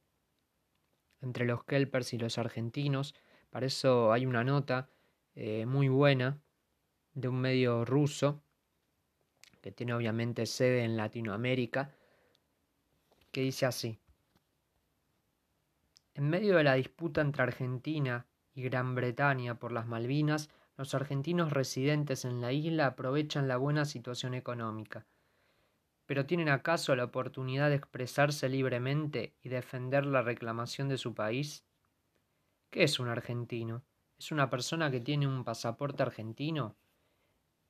entre 1.21 1.45
los 1.45 1.63
kelpers 1.63 2.13
y 2.13 2.17
los 2.17 2.39
argentinos. 2.39 3.13
Para 3.51 3.67
eso 3.67 4.11
hay 4.11 4.25
una 4.25 4.43
nota 4.43 4.89
eh, 5.35 5.67
muy 5.67 5.87
buena 5.87 6.41
de 7.13 7.27
un 7.27 7.39
medio 7.39 7.85
ruso 7.85 8.41
que 9.61 9.71
tiene 9.71 9.93
obviamente 9.93 10.47
sede 10.47 10.83
en 10.83 10.97
Latinoamérica 10.97 11.93
que 13.31 13.41
dice 13.41 13.67
así. 13.67 13.99
En 16.17 16.31
medio 16.31 16.57
de 16.57 16.63
la 16.63 16.73
disputa 16.73 17.21
entre 17.21 17.43
Argentina 17.43 18.25
y 18.55 18.63
Gran 18.63 18.95
Bretaña 18.95 19.59
por 19.59 19.71
las 19.71 19.85
Malvinas, 19.85 20.49
los 20.75 20.95
argentinos 20.95 21.53
residentes 21.53 22.25
en 22.25 22.41
la 22.41 22.51
isla 22.51 22.87
aprovechan 22.87 23.47
la 23.47 23.57
buena 23.57 23.85
situación 23.85 24.33
económica. 24.33 25.05
¿Pero 26.07 26.25
tienen 26.25 26.49
acaso 26.49 26.95
la 26.95 27.03
oportunidad 27.03 27.69
de 27.69 27.75
expresarse 27.75 28.49
libremente 28.49 29.35
y 29.43 29.49
defender 29.49 30.07
la 30.07 30.23
reclamación 30.23 30.89
de 30.89 30.97
su 30.97 31.13
país? 31.13 31.63
¿Qué 32.71 32.81
es 32.81 32.99
un 32.99 33.09
argentino? 33.09 33.83
¿Es 34.17 34.31
una 34.31 34.49
persona 34.49 34.89
que 34.89 35.01
tiene 35.01 35.27
un 35.27 35.43
pasaporte 35.43 36.01
argentino? 36.01 36.75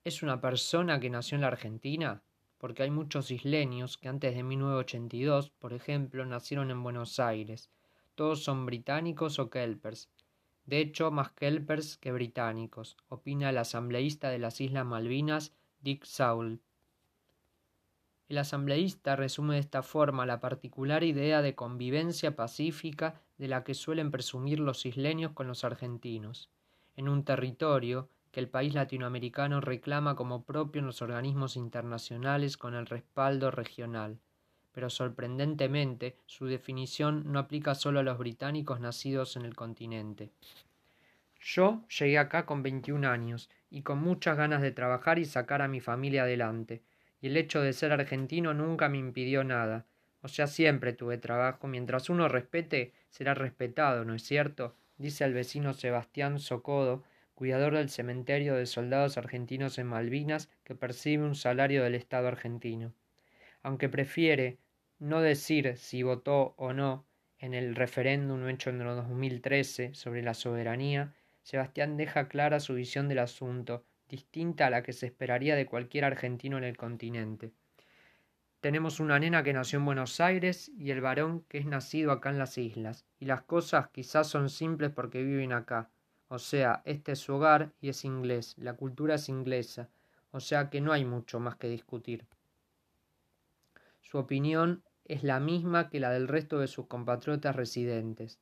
¿Es 0.05 0.23
una 0.23 0.39
persona 0.39 1.01
que 1.01 1.09
nació 1.09 1.35
en 1.35 1.41
la 1.41 1.47
Argentina? 1.47 2.23
Porque 2.57 2.83
hay 2.83 2.91
muchos 2.91 3.29
isleños 3.29 3.97
que 3.97 4.07
antes 4.07 4.33
de 4.33 4.43
1982, 4.43 5.49
por 5.49 5.73
ejemplo, 5.73 6.25
nacieron 6.25 6.71
en 6.71 6.81
Buenos 6.81 7.19
Aires. 7.19 7.69
Todos 8.17 8.43
son 8.43 8.65
británicos 8.65 9.37
o 9.37 9.51
kelpers, 9.51 10.09
de 10.65 10.79
hecho, 10.79 11.11
más 11.11 11.31
kelpers 11.31 11.97
que 11.97 12.11
británicos, 12.11 12.97
opina 13.09 13.51
el 13.51 13.57
asambleísta 13.59 14.29
de 14.29 14.39
las 14.39 14.59
Islas 14.59 14.87
Malvinas, 14.87 15.53
Dick 15.81 16.03
Saul. 16.03 16.61
El 18.27 18.39
asambleísta 18.39 19.15
resume 19.15 19.53
de 19.53 19.59
esta 19.59 19.83
forma 19.83 20.25
la 20.25 20.39
particular 20.39 21.03
idea 21.03 21.43
de 21.43 21.53
convivencia 21.53 22.35
pacífica 22.35 23.21
de 23.37 23.49
la 23.49 23.63
que 23.63 23.75
suelen 23.75 24.09
presumir 24.09 24.59
los 24.59 24.87
isleños 24.87 25.33
con 25.33 25.47
los 25.47 25.63
argentinos, 25.63 26.49
en 26.95 27.09
un 27.09 27.23
territorio 27.23 28.09
que 28.31 28.39
el 28.39 28.49
país 28.49 28.73
latinoamericano 28.73 29.61
reclama 29.61 30.15
como 30.15 30.43
propio 30.43 30.79
en 30.79 30.87
los 30.87 31.03
organismos 31.03 31.55
internacionales 31.55 32.57
con 32.57 32.73
el 32.73 32.87
respaldo 32.87 33.51
regional 33.51 34.19
pero 34.77 34.91
sorprendentemente 34.91 36.17
su 36.27 36.45
definición 36.45 37.23
no 37.31 37.39
aplica 37.39 37.73
solo 37.73 37.99
a 37.99 38.03
los 38.03 38.19
británicos 38.19 38.79
nacidos 38.79 39.35
en 39.35 39.43
el 39.43 39.55
continente. 39.55 40.29
Yo 41.41 41.81
llegué 41.87 42.19
acá 42.19 42.45
con 42.45 42.61
21 42.61 43.09
años 43.09 43.49
y 43.71 43.81
con 43.81 43.97
muchas 43.97 44.37
ganas 44.37 44.61
de 44.61 44.69
trabajar 44.69 45.17
y 45.17 45.25
sacar 45.25 45.63
a 45.63 45.67
mi 45.67 45.79
familia 45.79 46.21
adelante, 46.21 46.83
y 47.19 47.25
el 47.25 47.37
hecho 47.37 47.59
de 47.59 47.73
ser 47.73 47.91
argentino 47.91 48.53
nunca 48.53 48.87
me 48.87 48.99
impidió 48.99 49.43
nada. 49.43 49.87
O 50.21 50.27
sea, 50.27 50.45
siempre 50.45 50.93
tuve 50.93 51.17
trabajo. 51.17 51.67
Mientras 51.67 52.11
uno 52.11 52.27
respete, 52.27 52.93
será 53.09 53.33
respetado, 53.33 54.05
¿no 54.05 54.13
es 54.13 54.21
cierto? 54.21 54.75
dice 54.99 55.23
el 55.23 55.33
vecino 55.33 55.73
Sebastián 55.73 56.37
Socodo, 56.37 57.01
cuidador 57.33 57.73
del 57.73 57.89
cementerio 57.89 58.53
de 58.53 58.67
soldados 58.67 59.17
argentinos 59.17 59.79
en 59.79 59.87
Malvinas, 59.87 60.51
que 60.63 60.75
percibe 60.75 61.23
un 61.23 61.33
salario 61.33 61.83
del 61.83 61.95
Estado 61.95 62.27
argentino. 62.27 62.93
Aunque 63.63 63.89
prefiere 63.89 64.59
no 64.99 65.21
decir 65.21 65.77
si 65.77 66.03
votó 66.03 66.55
o 66.57 66.73
no 66.73 67.05
en 67.39 67.53
el 67.53 67.75
referéndum 67.75 68.47
hecho 68.49 68.69
en 68.69 68.81
el 68.81 68.87
2013 68.87 69.93
sobre 69.93 70.23
la 70.23 70.33
soberanía, 70.33 71.13
Sebastián 71.43 71.97
deja 71.97 72.27
clara 72.27 72.59
su 72.59 72.73
visión 72.73 73.07
del 73.07 73.19
asunto, 73.19 73.85
distinta 74.09 74.67
a 74.67 74.69
la 74.69 74.83
que 74.83 74.93
se 74.93 75.05
esperaría 75.05 75.55
de 75.55 75.65
cualquier 75.65 76.05
argentino 76.05 76.57
en 76.57 76.63
el 76.63 76.77
continente. 76.77 77.51
Tenemos 78.59 78.99
una 78.99 79.19
nena 79.19 79.43
que 79.43 79.53
nació 79.53 79.79
en 79.79 79.85
Buenos 79.85 80.19
Aires 80.19 80.71
y 80.77 80.89
el 80.89 80.99
varón 80.99 81.45
que 81.47 81.59
es 81.59 81.65
nacido 81.65 82.11
acá 82.11 82.31
en 82.31 82.39
las 82.39 82.57
islas, 82.57 83.05
y 83.19 83.25
las 83.25 83.43
cosas 83.43 83.89
quizás 83.89 84.27
son 84.27 84.49
simples 84.49 84.91
porque 84.91 85.23
viven 85.23 85.53
acá. 85.53 85.89
O 86.27 86.39
sea, 86.39 86.81
este 86.83 87.13
es 87.13 87.19
su 87.19 87.35
hogar 87.35 87.71
y 87.79 87.89
es 87.89 88.03
inglés, 88.03 88.55
la 88.57 88.73
cultura 88.73 89.15
es 89.15 89.29
inglesa, 89.29 89.89
o 90.31 90.39
sea 90.39 90.69
que 90.69 90.81
no 90.81 90.91
hay 90.91 91.05
mucho 91.05 91.39
más 91.39 91.55
que 91.55 91.69
discutir. 91.69 92.25
Su 94.01 94.17
opinión 94.17 94.83
es 95.07 95.23
la 95.23 95.39
misma 95.39 95.89
que 95.89 95.99
la 95.99 96.11
del 96.11 96.27
resto 96.27 96.59
de 96.59 96.67
sus 96.67 96.87
compatriotas 96.87 97.55
residentes. 97.55 98.39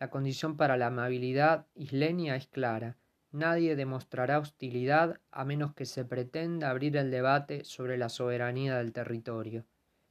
La 0.00 0.08
condición 0.10 0.56
para 0.56 0.76
la 0.76 0.86
amabilidad 0.86 1.66
isleña 1.74 2.34
es 2.34 2.46
clara. 2.46 2.96
Nadie 3.30 3.76
demostrará 3.76 4.38
hostilidad 4.38 5.20
a 5.30 5.44
menos 5.44 5.74
que 5.74 5.84
se 5.84 6.04
pretenda 6.04 6.70
abrir 6.70 6.96
el 6.96 7.10
debate 7.10 7.64
sobre 7.64 7.98
la 7.98 8.08
soberanía 8.08 8.76
del 8.78 8.92
territorio. 8.92 9.64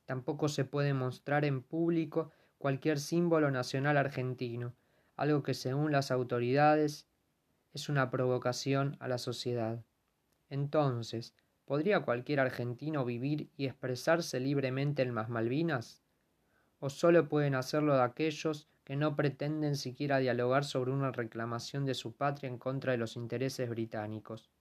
Tampoco 0.05 0.49
se 0.49 0.65
puede 0.65 0.93
mostrar 0.93 1.45
en 1.45 1.63
público 1.63 2.31
cualquier 2.57 2.99
símbolo 2.99 3.49
nacional 3.49 3.97
argentino, 3.97 4.73
algo 5.15 5.41
que 5.41 5.53
según 5.55 5.91
las 5.91 6.11
autoridades 6.11 7.07
es 7.73 7.89
una 7.89 8.09
provocación 8.11 8.97
a 8.99 9.07
la 9.07 9.17
sociedad. 9.17 9.83
Entonces, 10.49 11.33
¿Podría 11.71 12.01
cualquier 12.01 12.41
argentino 12.41 13.05
vivir 13.05 13.49
y 13.55 13.65
expresarse 13.65 14.41
libremente 14.41 15.03
en 15.03 15.15
las 15.15 15.29
Malvinas? 15.29 16.03
¿O 16.79 16.89
solo 16.89 17.29
pueden 17.29 17.55
hacerlo 17.55 17.95
de 17.95 18.01
aquellos 18.01 18.67
que 18.83 18.97
no 18.97 19.15
pretenden 19.15 19.77
siquiera 19.77 20.17
dialogar 20.17 20.65
sobre 20.65 20.91
una 20.91 21.13
reclamación 21.13 21.85
de 21.85 21.93
su 21.93 22.11
patria 22.11 22.49
en 22.49 22.57
contra 22.57 22.91
de 22.91 22.97
los 22.97 23.15
intereses 23.15 23.69
británicos? 23.69 24.51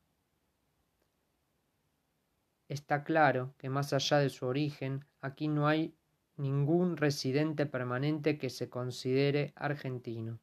Está 2.69 3.03
claro 3.03 3.55
que 3.59 3.69
más 3.69 3.93
allá 3.93 4.19
de 4.19 4.31
su 4.31 4.47
origen, 4.47 5.05
aquí 5.21 5.49
no 5.49 5.67
hay 5.67 5.93
ningún 6.37 6.97
residente 6.97 7.67
permanente 7.67 8.39
que 8.39 8.51
se 8.51 8.71
considere 8.71 9.53
argentino. 9.57 10.39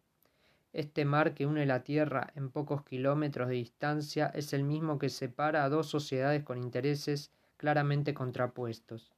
Este 0.78 1.06
mar 1.06 1.34
que 1.34 1.48
une 1.48 1.66
la 1.66 1.82
Tierra 1.82 2.32
en 2.36 2.52
pocos 2.52 2.84
kilómetros 2.84 3.48
de 3.48 3.56
distancia 3.56 4.28
es 4.36 4.54
el 4.54 4.64
mismo 4.64 5.00
que 5.00 5.10
separa 5.10 5.64
a 5.64 5.70
dos 5.70 5.88
sociedades 5.88 6.44
con 6.44 6.60
intereses 6.60 7.32
claramente 7.58 8.14
contrapuestos. 8.14 9.12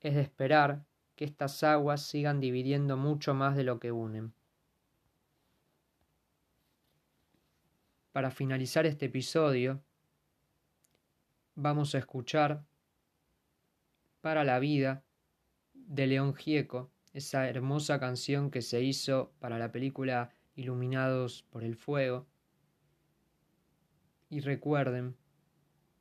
Es 0.00 0.14
de 0.14 0.22
esperar 0.22 0.86
que 1.14 1.26
estas 1.26 1.62
aguas 1.62 2.06
sigan 2.06 2.40
dividiendo 2.40 2.96
mucho 2.96 3.34
más 3.34 3.54
de 3.54 3.64
lo 3.64 3.78
que 3.78 3.92
unen. 3.92 4.32
Para 8.12 8.30
finalizar 8.30 8.86
este 8.86 9.06
episodio, 9.06 9.82
vamos 11.54 11.94
a 11.94 11.98
escuchar 11.98 12.64
Para 14.22 14.42
la 14.42 14.58
vida 14.58 15.04
de 15.74 16.06
León 16.06 16.34
Gieco, 16.34 16.90
esa 17.12 17.46
hermosa 17.46 18.00
canción 18.00 18.50
que 18.50 18.62
se 18.62 18.80
hizo 18.80 19.34
para 19.38 19.58
la 19.58 19.70
película 19.70 20.32
iluminados 20.58 21.44
por 21.50 21.62
el 21.62 21.76
fuego. 21.76 22.26
Y 24.28 24.40
recuerden, 24.40 25.16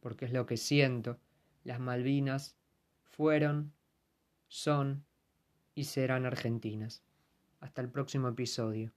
porque 0.02 0.26
es 0.26 0.34
lo 0.34 0.46
que 0.46 0.58
siento, 0.58 1.20
las 1.63 1.80
Malvinas 1.80 2.58
fueron, 3.04 3.72
son 4.48 5.06
y 5.76 5.86
serán 5.86 6.26
argentinas. 6.26 7.04
Hasta 7.60 7.82
el 7.82 7.89
próximo 7.89 8.28
episodio. 8.28 8.91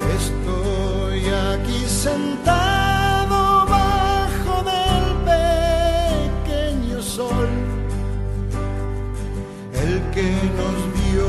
Estoy 0.00 1.20
aquí 1.28 1.78
sentado 1.86 3.66
bajo 3.66 4.62
del 4.64 5.06
pequeño 6.44 7.00
sol 7.00 7.66
que 10.12 10.32
nos 10.56 10.78
vio 10.94 11.26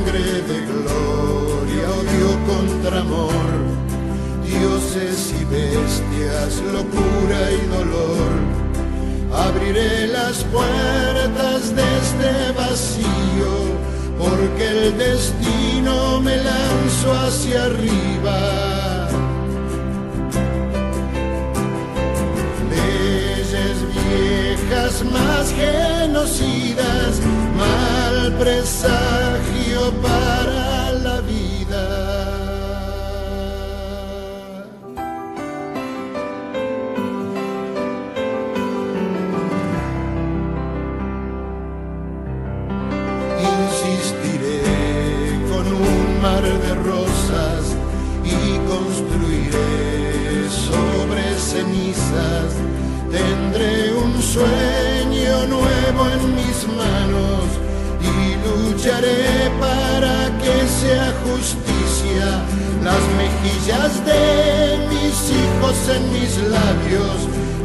sangre 0.00 0.42
de 0.42 0.60
gloria, 0.66 1.90
odio 2.00 2.28
contra 2.46 3.00
amor, 3.00 3.50
dioses 4.44 5.34
y 5.40 5.44
bestias, 5.44 6.62
locura 6.72 7.40
y 7.52 7.66
dolor. 7.76 8.30
Abriré 9.32 10.08
las 10.08 10.44
puertas 10.44 11.74
de 11.74 11.82
este 11.98 12.52
vacío, 12.56 13.52
porque 14.18 14.68
el 14.68 14.98
destino 14.98 16.20
me 16.20 16.36
lanzó 16.36 17.12
hacia 17.12 17.64
arriba. 17.64 19.08
leyes 22.70 23.78
viejas 23.94 25.04
más 25.04 25.52
genocidas, 25.52 27.20
mal 28.20 28.32
presagio 28.34 29.92
para 30.02 30.92
la 31.04 31.20
vida. 31.22 31.84
Insistiré 43.54 44.60
con 45.50 45.66
un 45.66 46.20
mar 46.20 46.42
de 46.42 46.74
rosas 46.90 47.62
y 48.24 48.58
construiré 48.72 50.50
sobre 50.68 51.22
cenizas. 51.38 52.50
Tendré 53.10 53.94
un 53.94 54.12
sueño 54.20 55.46
nuevo 55.56 56.00
en 56.14 56.34
mis 56.36 56.58
manos 56.76 57.59
y 58.02 58.14
lucharé 58.46 59.50
para 59.60 60.30
que 60.42 60.66
sea 60.68 61.12
justicia. 61.24 62.26
Las 62.82 63.02
mejillas 63.20 64.04
de 64.06 64.78
mis 64.88 65.16
hijos 65.40 65.76
en 65.94 66.12
mis 66.12 66.36
labios 66.48 67.18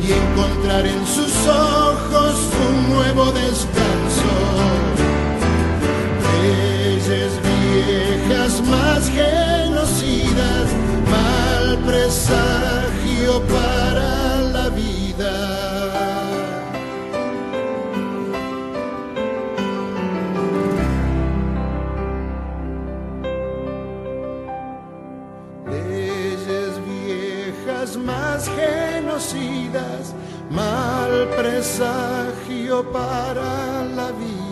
y 0.06 0.12
encontrar 0.12 0.86
en 0.86 1.06
sus 1.08 1.34
ojos 1.48 2.36
un 2.68 2.94
nuevo 2.94 3.32
descanso 3.32 4.86
leyes 6.46 7.34
viejas 7.44 8.62
más 8.68 9.10
genocidas, 9.10 10.68
mal 11.12 11.78
presagio 11.86 13.42
para 13.44 13.95
presagio 31.36 32.84
para 32.92 33.84
la 33.96 34.12
vida. 34.12 34.45